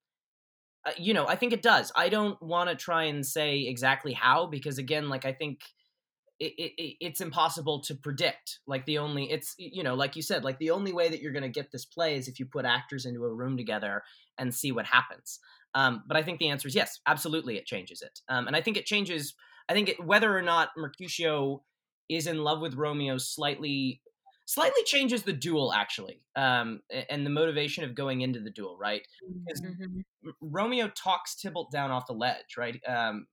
[0.86, 1.92] uh, you know I think it does.
[1.96, 5.62] I don't want to try and say exactly how because again like I think.
[6.38, 10.44] It, it, it's impossible to predict like the only it's you know like you said
[10.44, 12.66] like the only way that you're going to get this play is if you put
[12.66, 14.04] actors into a room together
[14.38, 15.40] and see what happens.
[15.74, 18.20] Um, but i think the answer is yes absolutely it changes it.
[18.28, 19.34] Um, and i think it changes
[19.70, 21.64] I think it, whether or not Mercutio
[22.10, 24.02] is in love with Romeo slightly
[24.48, 26.80] slightly changes the duel actually um,
[27.10, 29.02] and the motivation of going into the duel right?
[29.44, 30.30] Because mm-hmm.
[30.40, 32.80] romeo talks tybalt down off the ledge right?
[32.88, 33.26] Um,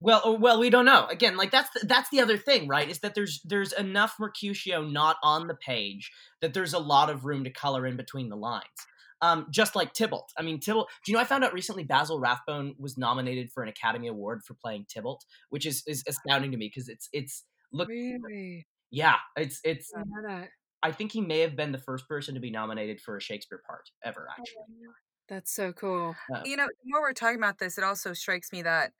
[0.00, 2.90] well oh, well we don't know again like that's the, that's the other thing right
[2.90, 7.24] is that there's there's enough mercutio not on the page that there's a lot of
[7.24, 8.86] room to color in between the lines
[9.24, 10.32] um, just like Tybalt.
[10.36, 10.88] I mean, Tybalt.
[11.04, 14.42] Do you know I found out recently Basil Rathbone was nominated for an Academy Award
[14.44, 17.88] for playing Tybalt, which is is astounding to me because it's it's look.
[17.88, 18.66] Really?
[18.90, 19.90] Yeah, it's it's.
[20.28, 20.48] I,
[20.82, 23.62] I think he may have been the first person to be nominated for a Shakespeare
[23.66, 24.26] part ever.
[24.28, 24.86] Oh, Actually,
[25.28, 26.14] that's so cool.
[26.32, 28.92] Uh, you know, the more we're talking about this, it also strikes me that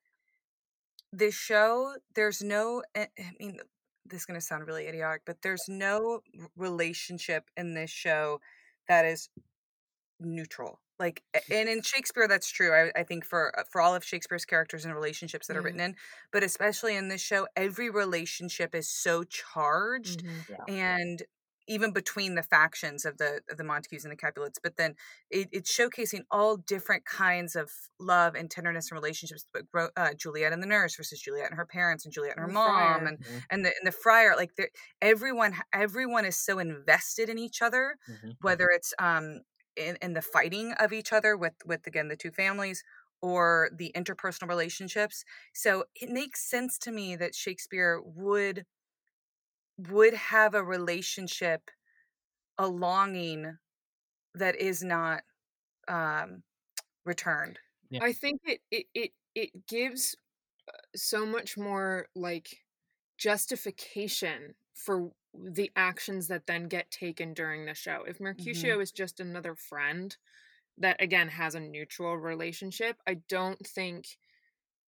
[1.19, 2.83] this show, there's no.
[2.95, 3.59] Eh, I mean,
[4.05, 6.21] this is going to sound really idiotic, but there's no
[6.57, 8.41] relationship in this show
[8.89, 9.29] that is
[10.21, 14.05] neutral like and in shakespeare that's true I, I, think for uh, for all of
[14.05, 15.97] shakespeare's characters and relationships that are written in
[16.33, 20.53] but especially in this show every relationship is so charged mm-hmm.
[20.69, 20.75] yeah.
[20.75, 21.23] and
[21.67, 24.95] even between the factions of the of the montagues and the capulets but then
[25.31, 30.53] it, it's showcasing all different kinds of love and tenderness and relationships but uh, juliet
[30.53, 33.07] and the nurse versus juliet and her parents and juliet and her mom friar.
[33.07, 33.39] and mm-hmm.
[33.51, 34.51] and the and the friar like
[35.01, 38.31] everyone everyone is so invested in each other mm-hmm.
[38.41, 39.41] whether it's um
[39.77, 42.85] in, in the fighting of each other with with again the two families
[43.23, 48.65] or the interpersonal relationships so it makes sense to me that shakespeare would
[49.79, 51.71] would have a relationship
[52.59, 53.57] a longing
[54.35, 55.23] that is not
[55.89, 56.43] um
[57.05, 57.59] returned
[57.91, 58.01] yeah.
[58.03, 60.17] i think it it it, it gives
[60.69, 62.65] uh, so much more like
[63.19, 68.05] justification for the actions that then get taken during the show.
[68.07, 68.83] If Mercutio mm-hmm.
[68.83, 70.17] is just another friend
[70.79, 74.07] that again has a neutral relationship, I don't think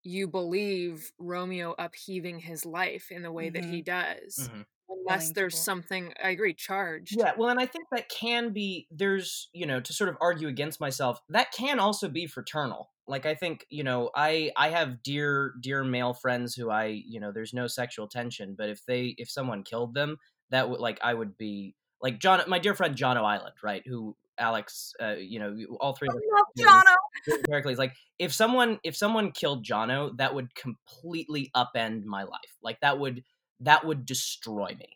[0.03, 3.55] you believe Romeo upheaving his life in the way mm-hmm.
[3.55, 4.23] that he mm-hmm.
[4.25, 4.49] does.
[4.49, 4.61] Mm-hmm.
[4.89, 7.17] Unless there's something, I agree, charged.
[7.17, 10.49] Yeah, well, and I think that can be, there's, you know, to sort of argue
[10.49, 15.01] against myself, that can also be fraternal like i think you know i i have
[15.05, 19.15] dear dear male friends who i you know there's no sexual tension but if they
[19.17, 20.17] if someone killed them
[20.51, 23.83] that would like I would be like John, my dear friend Jono Island, right?
[23.87, 26.09] Who Alex, uh, you know, all three.
[26.11, 27.39] I love Jono.
[27.49, 32.57] Heracles, like if someone if someone killed Jono, that would completely upend my life.
[32.63, 33.25] Like that would
[33.61, 34.89] that would destroy me.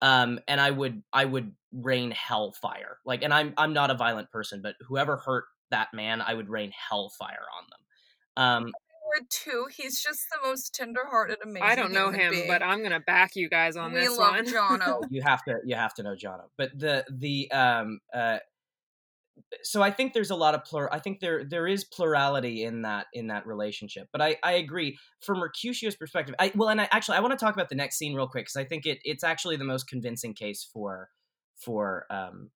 [0.00, 2.98] Um, and I would I would rain hellfire.
[3.04, 6.48] Like, and I'm I'm not a violent person, but whoever hurt that man, I would
[6.48, 7.80] rain hellfire on them.
[8.44, 8.72] Um,
[9.30, 9.66] too.
[9.74, 11.62] He's just the most tenderhearted, amazing.
[11.62, 12.48] I don't know him, being.
[12.48, 14.46] but I'm gonna back you guys on we this love one.
[14.46, 15.00] Jono.
[15.10, 16.44] you have to you have to know Jono.
[16.56, 18.38] But the the um uh
[19.62, 20.88] so I think there's a lot of plur.
[20.92, 24.08] I think there there is plurality in that in that relationship.
[24.12, 26.34] But I I agree from Mercutio's perspective.
[26.38, 28.46] I well, and I actually I want to talk about the next scene real quick
[28.46, 31.10] because I think it it's actually the most convincing case for
[31.56, 32.50] for um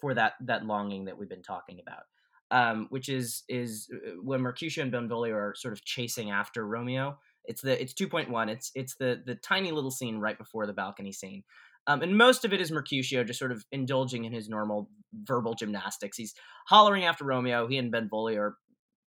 [0.00, 2.04] for that that longing that we've been talking about
[2.50, 7.18] um, which is is uh, when Mercutio and Benvolio are sort of chasing after Romeo.
[7.44, 8.48] It's the it's two point one.
[8.48, 11.44] It's it's the the tiny little scene right before the balcony scene.
[11.86, 14.90] Um, and most of it is Mercutio just sort of indulging in his normal
[15.24, 16.16] verbal gymnastics.
[16.16, 16.34] He's
[16.66, 17.66] hollering after Romeo.
[17.66, 18.56] He and Benvolio are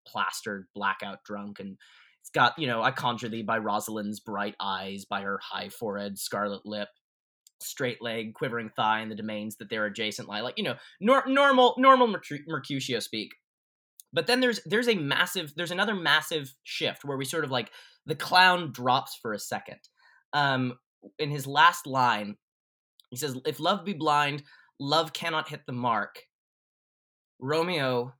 [0.06, 1.76] plastered, blackout drunk, and
[2.20, 6.18] it's got, you know, I conjure thee by Rosaline's bright eyes, by her high forehead,
[6.18, 6.88] scarlet lip,
[7.60, 10.40] straight leg, quivering thigh, and the domains that they're adjacent lie.
[10.40, 12.14] Like you know, nor- normal normal
[12.46, 13.32] Mercutio speak.
[14.12, 17.70] But then there's there's a massive there's another massive shift where we sort of like
[18.06, 19.80] the clown drops for a second.
[20.32, 20.78] Um,
[21.18, 22.36] in his last line,
[23.14, 24.42] he says, "If love be blind,
[24.78, 26.26] love cannot hit the mark."
[27.38, 28.14] Romeo,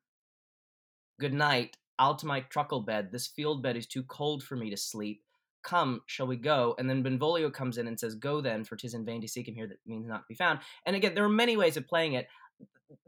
[1.21, 1.77] good night.
[1.99, 3.13] I'll to my truckle bed.
[3.13, 5.23] This field bed is too cold for me to sleep.
[5.63, 6.75] Come, shall we go?
[6.79, 9.49] And then Benvolio comes in and says, Go then, for 'tis in vain to seek
[9.49, 10.59] him here that means not to be found.
[10.85, 12.29] And again, there are many ways of playing it.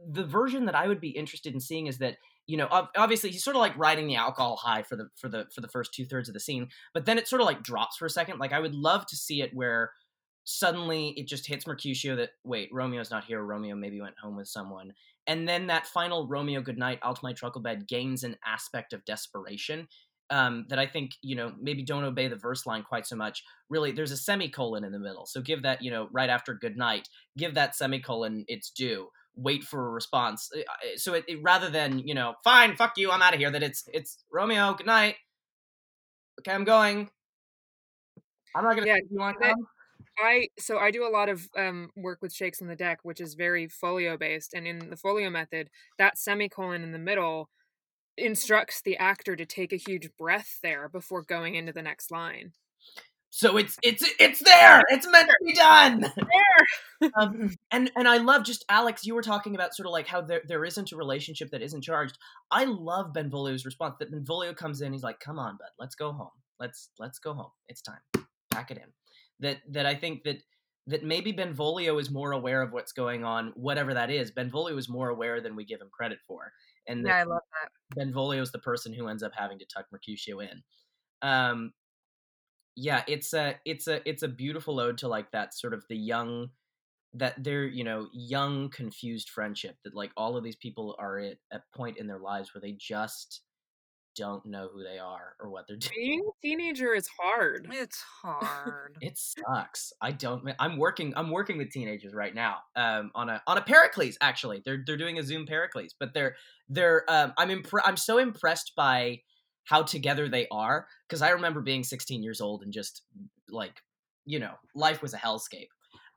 [0.08, 2.16] The version that I would be interested in seeing is that
[2.46, 5.46] you know obviously he's sort of like riding the alcohol high for the for the
[5.52, 7.96] for the first two thirds of the scene but then it sort of like drops
[7.96, 9.90] for a second like i would love to see it where
[10.48, 14.46] suddenly it just hits mercutio that wait romeo's not here romeo maybe went home with
[14.46, 14.92] someone
[15.26, 19.04] and then that final romeo goodnight out to my truckle bed gains an aspect of
[19.04, 19.88] desperation
[20.30, 23.44] um, that I think you know maybe don't obey the verse line quite so much.
[23.68, 26.76] Really, there's a semicolon in the middle, so give that you know right after good
[26.76, 29.08] night, give that semicolon its due.
[29.36, 30.50] Wait for a response.
[30.56, 30.62] Uh,
[30.96, 33.50] so it, it rather than you know fine, fuck you, I'm out of here.
[33.50, 35.16] That it's it's Romeo, good night.
[36.40, 37.08] Okay, I'm going.
[38.54, 38.86] I'm not gonna.
[38.86, 39.66] Yeah, you want to come?
[40.18, 43.20] I so I do a lot of um, work with shakes on the deck, which
[43.20, 47.50] is very folio based, and in the folio method, that semicolon in the middle
[48.16, 52.52] instructs the actor to take a huge breath there before going into the next line.
[53.30, 54.82] So it's it's it's there.
[54.88, 56.12] It's meant to be done.
[57.00, 57.10] There.
[57.18, 59.04] um, and and I love just Alex.
[59.04, 61.82] You were talking about sort of like how there there isn't a relationship that isn't
[61.82, 62.16] charged.
[62.50, 63.96] I love Benvolio's response.
[63.98, 64.94] That Benvolio comes in.
[64.94, 65.68] He's like, "Come on, bud.
[65.78, 66.30] Let's go home.
[66.58, 67.50] Let's let's go home.
[67.68, 68.00] It's time.
[68.50, 68.90] Pack it in."
[69.40, 70.42] That that I think that
[70.86, 74.30] that maybe Benvolio is more aware of what's going on, whatever that is.
[74.30, 76.52] Benvolio is more aware than we give him credit for.
[76.86, 77.96] And yeah, I love that.
[77.96, 80.62] Benvolio is the person who ends up having to tuck Mercutio in.
[81.22, 81.72] Um,
[82.76, 85.96] yeah, it's a it's a it's a beautiful ode to like that sort of the
[85.96, 86.50] young
[87.14, 91.38] that they're you know young confused friendship that like all of these people are at
[91.52, 93.40] a point in their lives where they just
[94.16, 95.92] don't know who they are or what they're doing.
[95.94, 97.68] Being a teenager is hard.
[97.70, 98.96] It's hard.
[99.00, 99.92] it sucks.
[100.00, 100.42] I don't.
[100.58, 101.12] I'm working.
[101.16, 102.56] I'm working with teenagers right now.
[102.74, 104.62] Um, on a on a Pericles actually.
[104.64, 106.36] They're they're doing a Zoom Pericles, but they're
[106.68, 107.04] they're.
[107.08, 109.20] Um, I'm impre- I'm so impressed by
[109.64, 113.02] how together they are because I remember being 16 years old and just
[113.50, 113.82] like
[114.24, 115.68] you know life was a hellscape.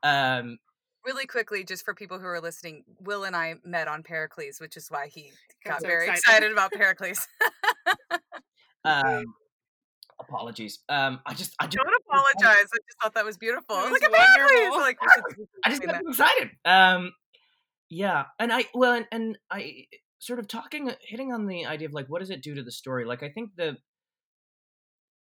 [0.02, 0.58] Um,
[1.04, 4.76] really quickly, just for people who are listening, Will and I met on Pericles, which
[4.76, 5.32] is why he
[5.64, 6.18] got so very excited.
[6.18, 7.26] excited about Pericles.
[8.84, 9.24] um,
[10.20, 10.80] apologies.
[10.88, 12.68] Um, I just I just Don't apologize.
[12.72, 13.76] I just thought that was beautiful.
[13.76, 14.80] Look was at Pericles.
[14.80, 16.50] Like we should, we should I just got excited.
[16.64, 17.12] Um,
[17.88, 19.86] yeah, and I well, and, and I
[20.18, 22.70] sort of talking, hitting on the idea of like, what does it do to the
[22.70, 23.04] story?
[23.04, 23.76] Like, I think the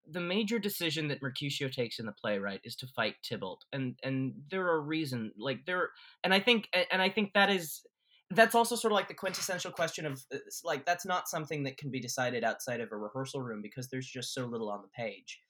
[0.10, 3.96] the major decision that Mercutio takes in the play, right, is to fight Tybalt, and
[4.04, 5.90] and there are reasons, like there,
[6.24, 7.82] and I think, and I think that is
[8.32, 11.78] that's also sort of like the quintessential question of uh, like that's not something that
[11.78, 14.88] can be decided outside of a rehearsal room because there's just so little on the
[14.88, 15.42] page.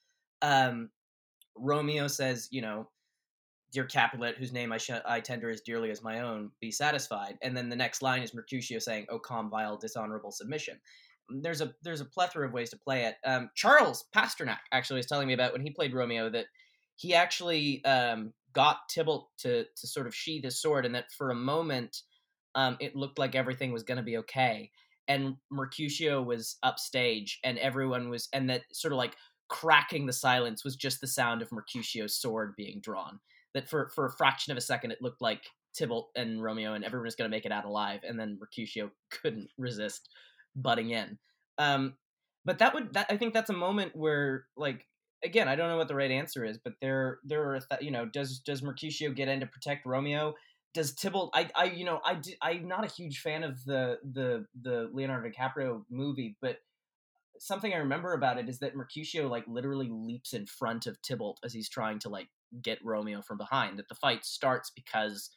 [0.42, 0.90] Um,
[1.56, 2.90] Romeo says, you know,
[3.72, 7.38] dear Capulet, whose name I, sh- I tender as dearly as my own, be satisfied.
[7.42, 10.80] And then the next line is Mercutio saying, "O calm, vile, dishonorable submission."
[11.42, 13.16] There's a there's a plethora of ways to play it.
[13.26, 16.46] Um, Charles Pasternak actually was telling me about when he played Romeo that
[16.96, 21.32] he actually um, got Tybalt to to sort of sheath his sword, and that for
[21.32, 22.02] a moment
[22.56, 24.72] um, it looked like everything was going to be okay.
[25.08, 29.16] And Mercutio was upstage, and everyone was, and that sort of like
[29.50, 33.20] cracking the silence was just the sound of Mercutio's sword being drawn.
[33.54, 35.44] That for for a fraction of a second, it looked like
[35.78, 38.92] Tybalt and Romeo and everyone was going to make it out alive, and then Mercutio
[39.10, 40.10] couldn't resist
[40.56, 41.18] butting in.
[41.58, 41.96] Um,
[42.46, 44.88] but that would that I think that's a moment where like
[45.24, 47.92] again I don't know what the right answer is, but there there are th- you
[47.92, 50.34] know does does Mercutio get in to protect Romeo?
[50.74, 51.32] Does Tybalt?
[51.34, 54.90] I I you know I di- I'm not a huge fan of the the the
[54.94, 56.58] Leonardo DiCaprio movie, but
[57.38, 61.40] something I remember about it is that Mercutio like literally leaps in front of Tybalt
[61.44, 62.28] as he's trying to like
[62.62, 63.80] get Romeo from behind.
[63.80, 65.30] That the fight starts because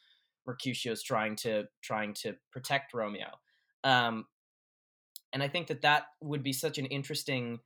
[0.45, 3.27] Mercutio's trying to trying to protect Romeo.
[3.83, 4.25] Um,
[5.35, 7.59] and I think that that would be such an interesting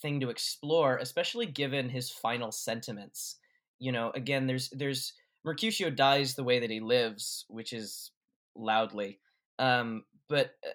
[0.00, 3.36] thing to explore, especially given his final sentiments.
[3.78, 5.12] You know, again, there's there's
[5.44, 8.10] Mercutio dies the way that he lives, which is
[8.56, 9.20] loudly.
[9.58, 10.70] Um, but uh,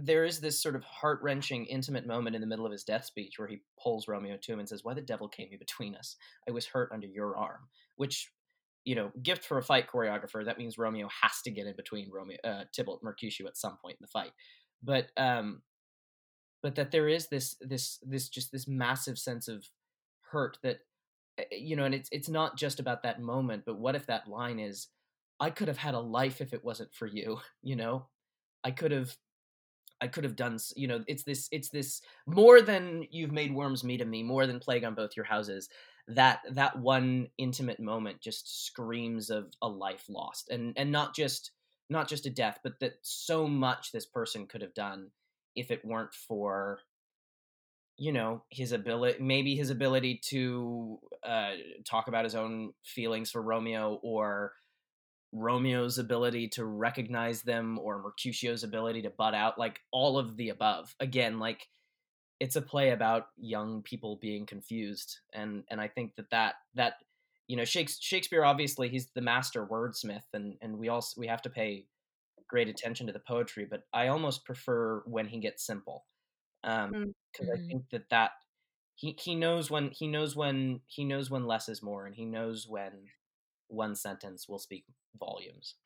[0.00, 3.04] there is this sort of heart wrenching, intimate moment in the middle of his death
[3.04, 5.96] speech where he pulls Romeo to him and says, "Why the devil came you between
[5.96, 6.14] us?
[6.48, 8.30] I was hurt under your arm." Which,
[8.84, 10.44] you know, gift for a fight choreographer.
[10.44, 13.96] That means Romeo has to get in between Romeo, uh, Tybalt, Mercutio at some point
[14.00, 14.30] in the fight.
[14.80, 15.62] But um,
[16.62, 19.68] but that there is this this this just this massive sense of
[20.22, 20.80] hurt that
[21.38, 23.64] uh, you know, and it's it's not just about that moment.
[23.66, 24.88] But what if that line is,
[25.40, 28.08] "I could have had a life if it wasn't for you," you know.
[28.64, 29.16] I could have
[30.00, 33.84] I could have done you know it's this it's this more than you've made worms
[33.84, 35.68] meat of me more than plague on both your houses
[36.08, 41.52] that that one intimate moment just screams of a life lost and and not just
[41.88, 45.08] not just a death but that so much this person could have done
[45.56, 46.80] if it weren't for
[47.96, 51.52] you know his ability maybe his ability to uh,
[51.84, 54.52] talk about his own feelings for romeo or
[55.32, 60.50] Romeo's ability to recognize them or Mercutio's ability to butt out, like all of the
[60.50, 60.94] above.
[61.00, 61.68] Again, like
[62.38, 66.94] it's a play about young people being confused, and and I think that that that
[67.48, 71.50] you know Shakespeare obviously he's the master wordsmith, and and we also we have to
[71.50, 71.86] pay
[72.52, 76.06] great attention to the poetry, but I almost prefer when he gets simple.
[76.64, 77.12] Um, Mm.
[77.32, 77.54] because Mhm.
[77.54, 78.32] I think that that
[78.96, 82.26] he he knows when he knows when he knows when less is more, and he
[82.26, 83.08] knows when
[83.68, 84.86] one sentence will speak
[85.16, 85.76] volumes.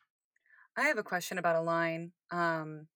[0.76, 2.88] I have a question about a line um,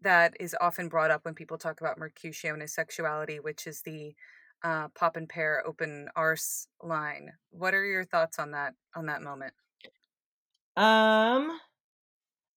[0.00, 3.82] that is often brought up when people talk about Mercutio and his sexuality, which is
[3.82, 4.16] the
[4.62, 7.38] uh, "pop and pair open arse" line.
[7.50, 9.54] What are your thoughts on that on that moment?
[10.76, 11.60] Um,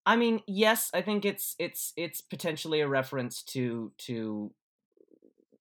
[0.06, 4.52] I mean, yes, I think it's it's it's potentially a reference to to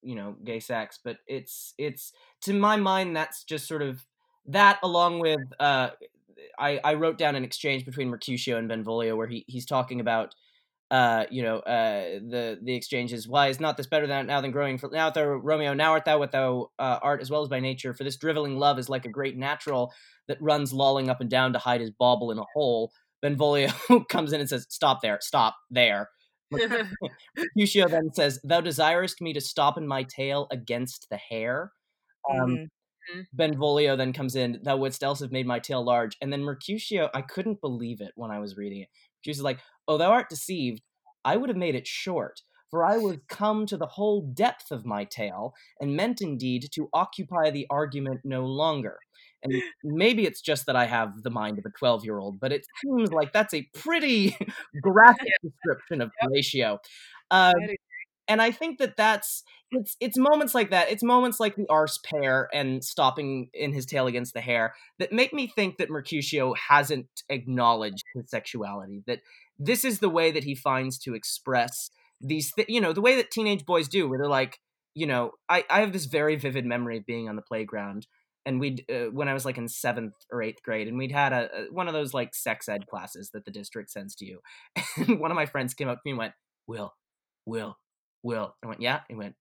[0.02, 2.12] you know gay sex, but it's it's
[2.42, 4.04] to my mind that's just sort of
[4.46, 5.90] that along with uh
[6.58, 10.34] I I wrote down an exchange between Mercutio and Benvolio where he he's talking about
[10.90, 13.28] uh you know uh the the exchanges.
[13.28, 16.04] why is not this better than now than growing for now thou Romeo now art
[16.04, 18.88] thou what thou uh, art as well as by nature for this driveling love is
[18.88, 19.92] like a great natural
[20.28, 23.70] that runs lolling up and down to hide his bauble in a hole Benvolio
[24.10, 26.08] comes in and says stop there stop there
[27.36, 31.72] Mercutio then says, Thou desirest me to stop in my tail against the hair.
[32.30, 32.68] Um,
[33.12, 33.26] Mhm.
[33.32, 36.16] Benvolio then comes in, Thou wouldst else have made my tail large.
[36.20, 38.88] And then Mercutio, I couldn't believe it when I was reading it.
[39.20, 40.82] Mercutio's like, Oh, thou art deceived.
[41.24, 44.84] I would have made it short, for I was come to the whole depth of
[44.86, 48.98] my tale, and meant indeed to occupy the argument no longer.
[49.42, 52.52] And maybe it's just that I have the mind of a 12 year old, but
[52.52, 54.36] it seems like that's a pretty
[54.82, 56.78] graphic description of Horatio.
[57.30, 57.54] Um,
[58.28, 60.90] and I think that that's it's it's moments like that.
[60.90, 65.12] It's moments like the arse pair and stopping in his tail against the hair that
[65.12, 69.02] make me think that Mercutio hasn't acknowledged his sexuality.
[69.06, 69.20] That
[69.58, 71.90] this is the way that he finds to express
[72.20, 74.58] these, th- you know, the way that teenage boys do, where they're like,
[74.94, 78.06] you know, I I have this very vivid memory of being on the playground.
[78.44, 81.32] And we'd uh, when I was like in seventh or eighth grade, and we'd had
[81.32, 84.40] a, a one of those like sex ed classes that the district sends to you.
[84.96, 86.34] And one of my friends came up to me and went,
[86.66, 86.92] "Will,
[87.46, 87.76] Will,
[88.22, 88.54] Will.
[88.62, 89.00] I went, yeah.
[89.08, 89.34] He went,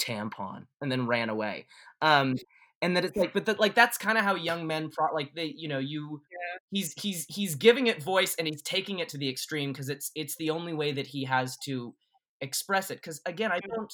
[0.00, 1.66] tampon, and then ran away.
[2.02, 2.36] Um,
[2.80, 5.34] and that it's like, but that like that's kind of how young men pro- like
[5.34, 6.22] they, you know, you
[6.70, 10.12] he's he's he's giving it voice and he's taking it to the extreme because it's
[10.14, 11.94] it's the only way that he has to
[12.40, 12.96] express it.
[12.96, 13.92] Because again, I don't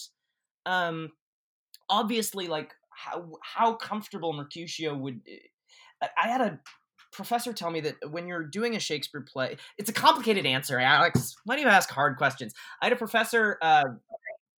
[0.66, 1.10] um
[1.88, 5.20] obviously like how how comfortable Mercutio would.
[6.02, 6.60] I- I had a
[7.12, 10.78] professor tell me that when you're doing a Shakespeare play, it's a complicated answer.
[10.78, 12.52] Alex, why do you ask hard questions?
[12.82, 13.84] I had a professor uh,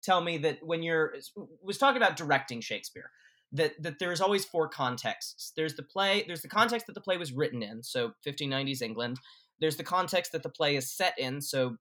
[0.03, 1.15] tell me that when you're
[1.63, 3.11] was talking about directing Shakespeare,
[3.53, 5.53] that that there's always four contexts.
[5.57, 9.19] There's the play, there's the context that the play was written in, so 1590s England.
[9.61, 11.77] There's the context that the play is set in, so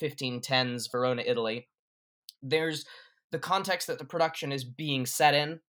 [0.00, 1.68] 1510s Verona, Italy.
[2.42, 2.84] There's
[3.30, 5.60] the context that the production is being set in,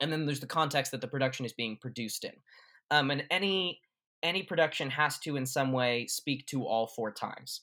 [0.00, 2.32] and then there's the context that the production is being produced in.
[2.90, 3.80] Um, and any
[4.22, 7.62] any production has to in some way speak to all four times.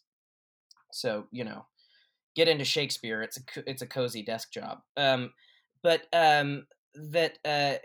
[0.92, 1.66] So you know,
[2.36, 3.22] get into Shakespeare.
[3.22, 4.80] It's a it's a cozy desk job.
[4.98, 5.34] Um,
[5.82, 6.66] but um,
[6.96, 7.76] that uh,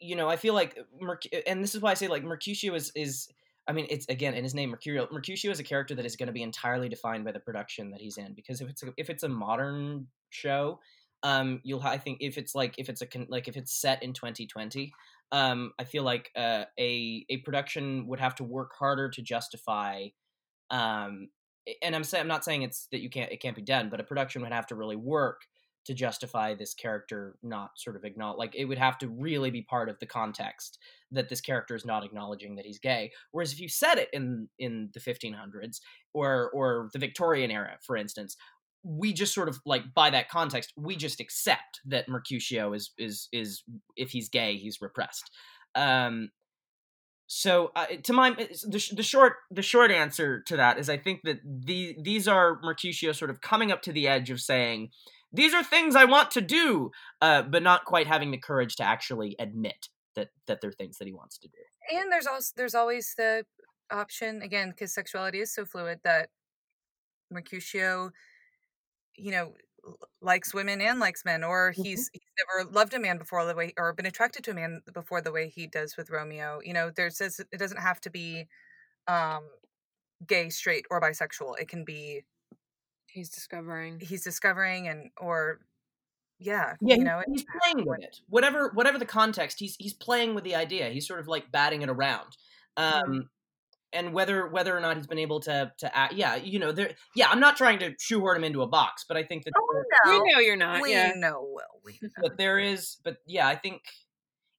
[0.00, 2.92] you know, I feel like Merc- and this is why I say like Mercutio is
[2.94, 3.28] is.
[3.68, 5.06] I mean, it's again in his name, Mercurial.
[5.12, 8.00] Mercutio is a character that is going to be entirely defined by the production that
[8.00, 8.34] he's in.
[8.34, 10.80] Because if it's a, if it's a modern show,
[11.22, 14.12] um, you'll I think if it's like if it's a like if it's set in
[14.12, 14.92] 2020,
[15.32, 20.08] um, I feel like uh, a a production would have to work harder to justify.
[20.70, 21.28] Um,
[21.82, 24.00] and I'm saying I'm not saying it's that you can't it can't be done, but
[24.00, 25.42] a production would have to really work
[25.86, 29.62] to justify this character not sort of acknowledge like it would have to really be
[29.62, 30.78] part of the context
[31.10, 34.48] that this character is not acknowledging that he's gay whereas if you set it in
[34.58, 35.80] in the 1500s
[36.12, 38.36] or or the victorian era for instance
[38.82, 43.28] we just sort of like by that context we just accept that mercutio is is
[43.32, 43.62] is
[43.96, 45.30] if he's gay he's repressed.
[45.74, 46.30] Um
[47.26, 51.20] so uh, to my the, the short the short answer to that is i think
[51.22, 54.88] that the these are mercutio sort of coming up to the edge of saying
[55.32, 58.82] these are things i want to do uh, but not quite having the courage to
[58.82, 61.96] actually admit that that they're things that he wants to do.
[61.96, 63.44] And there's also there's always the
[63.90, 66.28] option again because sexuality is so fluid that
[67.30, 68.10] Mercutio,
[69.20, 69.54] you know,
[70.22, 73.72] likes women and likes men, or he's he's never loved a man before the way,
[73.76, 76.60] or been attracted to a man before the way he does with Romeo.
[76.64, 78.46] You know, there's this, it doesn't have to be
[79.08, 79.42] um
[80.26, 81.58] gay, straight, or bisexual.
[81.60, 82.24] It can be
[83.12, 83.98] He's discovering.
[84.00, 85.60] he's discovering and or
[86.38, 90.34] yeah, yeah you know, he's playing with it whatever whatever the context he's he's playing
[90.34, 92.36] with the idea he's sort of like batting it around
[92.76, 93.28] um
[93.92, 96.92] and whether whether or not he's been able to to act yeah you know there
[97.16, 99.82] yeah i'm not trying to shoehorn him into a box but i think that Oh
[100.06, 100.80] We no, know you're not.
[100.82, 101.12] we yeah.
[101.16, 102.08] know, Will, we know.
[102.22, 103.82] but there is but yeah i think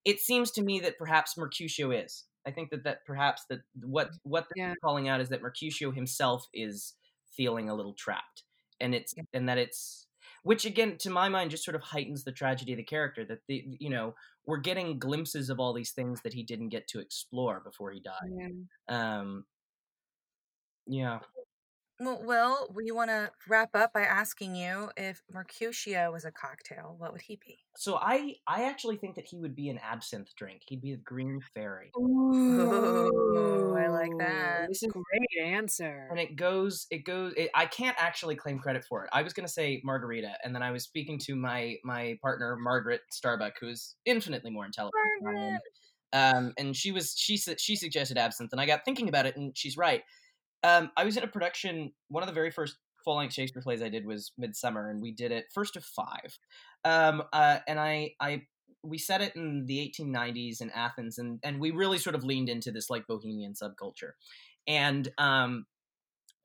[0.05, 4.11] it seems to me that perhaps mercutio is i think that that perhaps that what
[4.11, 4.73] mm, what they're Yeah.
[4.83, 6.93] calling out is that mercutio himself is
[7.35, 8.43] feeling a little trapped
[8.79, 9.23] and it's Yeah.
[9.33, 10.07] and that it's
[10.43, 13.39] which again to my mind just sort of heightens the tragedy of the character that
[13.47, 14.15] the you know
[14.45, 17.99] we're getting glimpses of all these things that he didn't get to explore before he
[17.99, 18.49] died Yeah.
[19.19, 19.45] um
[20.87, 21.19] yeah
[22.03, 26.95] Well, Will, we want to wrap up by asking you if Mercutio was a cocktail,
[26.97, 27.59] what would he be?
[27.77, 31.01] so i i actually think that he would be an absinthe drink he'd be the
[31.05, 34.67] green fairy Ooh, I like that.
[34.67, 36.07] This is a great answer.
[36.11, 39.31] and it goes it goes it, i can't actually claim credit for it i was
[39.31, 43.53] going to say margarita and then i was speaking to my my partner margaret starbuck
[43.61, 44.93] who is infinitely more intelligent
[45.23, 46.37] than I am.
[46.45, 49.37] um and she was she said she suggested absinthe and i got thinking about it
[49.37, 50.01] and she's right
[50.63, 53.89] um i was in a production one of the very first full-length shakespeare plays i
[53.89, 56.37] did was midsummer and we did it first of five.
[56.85, 58.43] Um uh and i i
[58.83, 62.49] we set it in the 1890s in athens and and we really sort of leaned
[62.49, 64.11] into this like bohemian subculture.
[64.67, 65.65] And um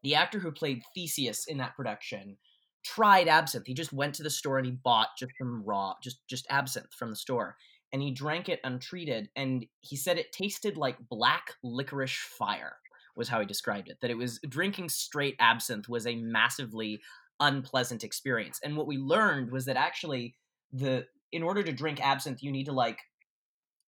[0.02, 2.36] the actor who played theseus in that production
[2.84, 3.66] tried absinthe.
[3.66, 6.92] He just went to the store and he bought just some raw just just absinthe
[6.92, 7.56] from the store
[7.92, 12.76] and he drank it untreated and he said it tasted like black licorice fire
[13.16, 17.00] was how he described it that it was drinking straight absinthe was a massively
[17.40, 18.60] unpleasant experience.
[18.62, 20.34] And what we learned was that actually
[20.72, 22.98] the in order to drink absinthe you need to like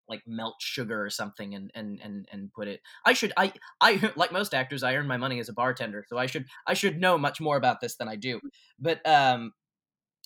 [0.09, 4.11] like melt sugar or something and and and and put it i should i i
[4.16, 7.01] like most actors i earn my money as a bartender so i should i should
[7.01, 8.41] know much more about this than i do.
[8.79, 9.53] But um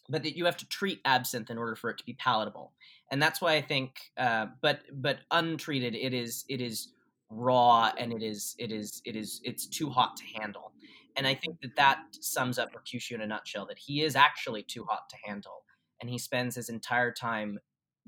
[0.09, 2.73] but that you have to treat absinthe in order for it to be palatable.
[3.11, 6.89] And that's why i think uh but but untreated it is it is
[7.35, 10.73] raw and it is it is it is it's too hot to handle
[11.17, 14.63] and i think that that sums up mercutio in a nutshell that he is actually
[14.63, 15.65] too hot to handle
[16.01, 17.59] and he spends his entire time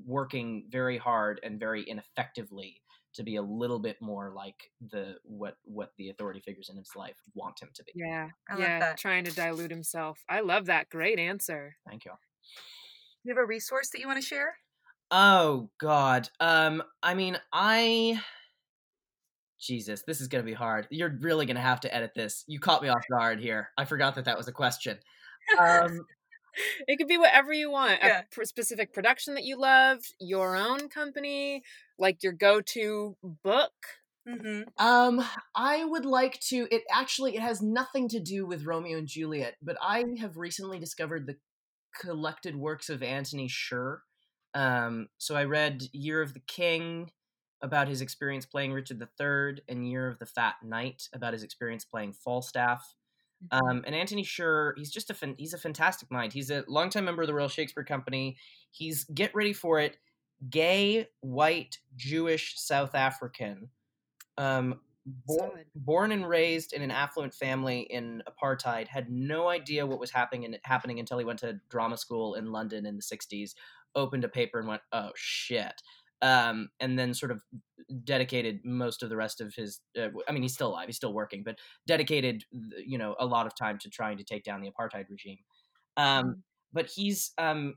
[0.05, 2.81] working very hard and very ineffectively
[3.15, 6.91] to be a little bit more like the what what the authority figures in his
[6.95, 7.93] life want him to be.
[7.95, 8.27] Yeah.
[8.49, 8.79] I like yeah.
[8.79, 8.97] that.
[8.97, 10.23] Trying to dilute himself.
[10.29, 10.89] I love that.
[10.89, 11.77] Great answer.
[11.87, 12.11] Thank you.
[12.11, 14.57] Do you have a resource that you want to share?
[15.11, 16.29] Oh God.
[16.39, 16.83] Um.
[17.01, 18.21] I mean, I.
[19.59, 20.87] Jesus, this is gonna be hard.
[20.89, 22.43] You're really gonna have to edit this.
[22.47, 23.69] You caught me off guard here.
[23.77, 24.97] I forgot that that was a question.
[25.59, 26.05] Um.
[26.87, 27.99] It could be whatever you want.
[28.01, 28.19] Yeah.
[28.19, 31.63] A pr- specific production that you loved, your own company,
[31.99, 33.73] like your go-to book.
[34.27, 34.63] Mm-hmm.
[34.83, 36.67] Um, I would like to.
[36.71, 40.79] It actually it has nothing to do with Romeo and Juliet, but I have recently
[40.79, 41.35] discovered the
[41.99, 44.01] collected works of Antony Sher.
[44.53, 47.11] Um, so I read Year of the King
[47.61, 51.85] about his experience playing Richard III, and Year of the Fat Knight about his experience
[51.85, 52.95] playing Falstaff.
[53.51, 56.33] Um, and Antony Sher, he's just a fan, he's a fantastic mind.
[56.33, 58.37] He's a longtime member of the Royal Shakespeare Company.
[58.71, 59.97] He's get ready for it,
[60.49, 63.69] gay, white, Jewish, South African.
[64.37, 65.65] Um, bo- Solid.
[65.75, 70.55] born and raised in an affluent family in apartheid, had no idea what was happening
[70.63, 73.53] happening until he went to drama school in London in the '60s.
[73.95, 75.81] Opened a paper and went, "Oh shit."
[76.25, 77.41] Um, and then sort of
[78.03, 81.13] dedicated most of the rest of his uh, i mean he's still alive he's still
[81.13, 82.43] working but dedicated
[82.83, 85.37] you know a lot of time to trying to take down the apartheid regime.
[85.97, 87.75] Um, but he's um,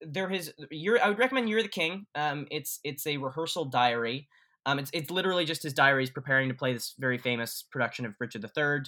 [0.00, 2.06] they're his you're i would recommend you're the king.
[2.14, 4.28] Um, it's it's a rehearsal diary.
[4.66, 8.14] Um, it's, it's literally just his diaries preparing to play this very famous production of
[8.18, 8.84] richard iii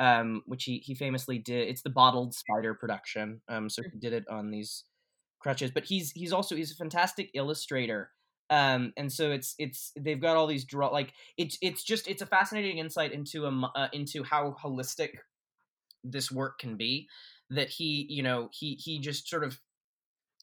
[0.00, 4.12] um, which he, he famously did it's the bottled spider production um, so he did
[4.12, 4.82] it on these
[5.38, 8.10] crutches but he's he's also he's a fantastic illustrator
[8.52, 12.22] um and so it's it's they've got all these draw like it's it's just it's
[12.22, 15.10] a fascinating insight into a uh, into how holistic
[16.04, 17.08] this work can be
[17.50, 19.60] that he you know he he just sort of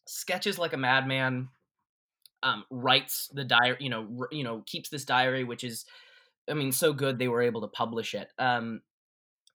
[0.08, 1.50] sketches like a madman
[2.44, 5.86] um writes the diary you know r- you know keeps this diary which is
[6.50, 8.30] i mean so good they were able to publish it.
[8.40, 8.82] Um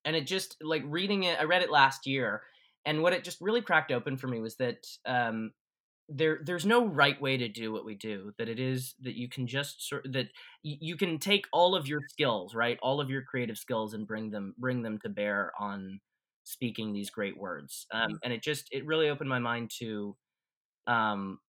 [0.05, 2.43] and it just like reading it i read it last year
[2.87, 5.53] and what it just really cracked open for me was that um
[6.09, 9.29] there there's no right way to do what we do that it is that you
[9.29, 10.27] can just sort that
[10.63, 14.31] you can take all of your skills right all of your creative skills and bring
[14.31, 16.01] them bring them to bear on
[16.45, 17.87] speaking these great words.
[17.93, 20.17] Um, and it just it really opened my mind to
[20.87, 21.41] um,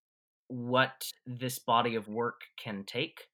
[0.48, 3.28] what this body of work can take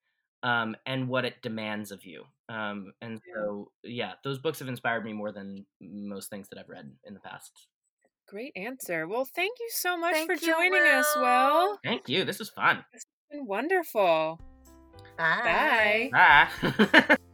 [0.43, 2.23] um, and what it demands of you.
[2.49, 6.67] Um, and so yeah those books have inspired me more than most things that i've
[6.67, 7.67] read in the past
[8.31, 9.07] Great answer.
[9.09, 11.21] Well, thank you so much Thank for you, joining us, Will.
[11.23, 11.77] Will.
[11.83, 14.39] thank you this was fun It's been wonderful.
[15.17, 16.09] Bye.
[16.13, 16.47] Bye.
[16.63, 17.15] ah.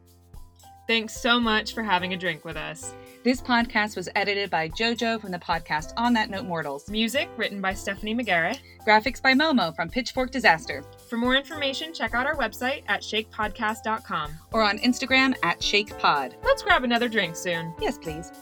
[0.88, 2.94] Thanks so much for having a drink with us.
[3.22, 6.88] This podcast was edited by JoJo from the podcast On That Note Mortals.
[6.88, 8.58] Music written by Stephanie McGarrett.
[8.86, 10.82] Graphics by Momo from Pitchfork Disaster.
[11.10, 14.32] For more information, check out our website at shakepodcast.com.
[14.52, 16.32] Or on Instagram at ShakePod.
[16.42, 17.74] Let's grab another drink soon.
[17.82, 18.32] Yes, please.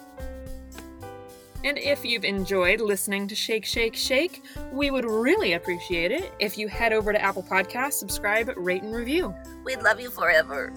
[1.64, 4.42] And if you've enjoyed listening to Shake, Shake, Shake,
[4.72, 8.94] we would really appreciate it if you head over to Apple Podcasts, subscribe, rate, and
[8.94, 9.34] review.
[9.64, 10.72] We'd love you forever.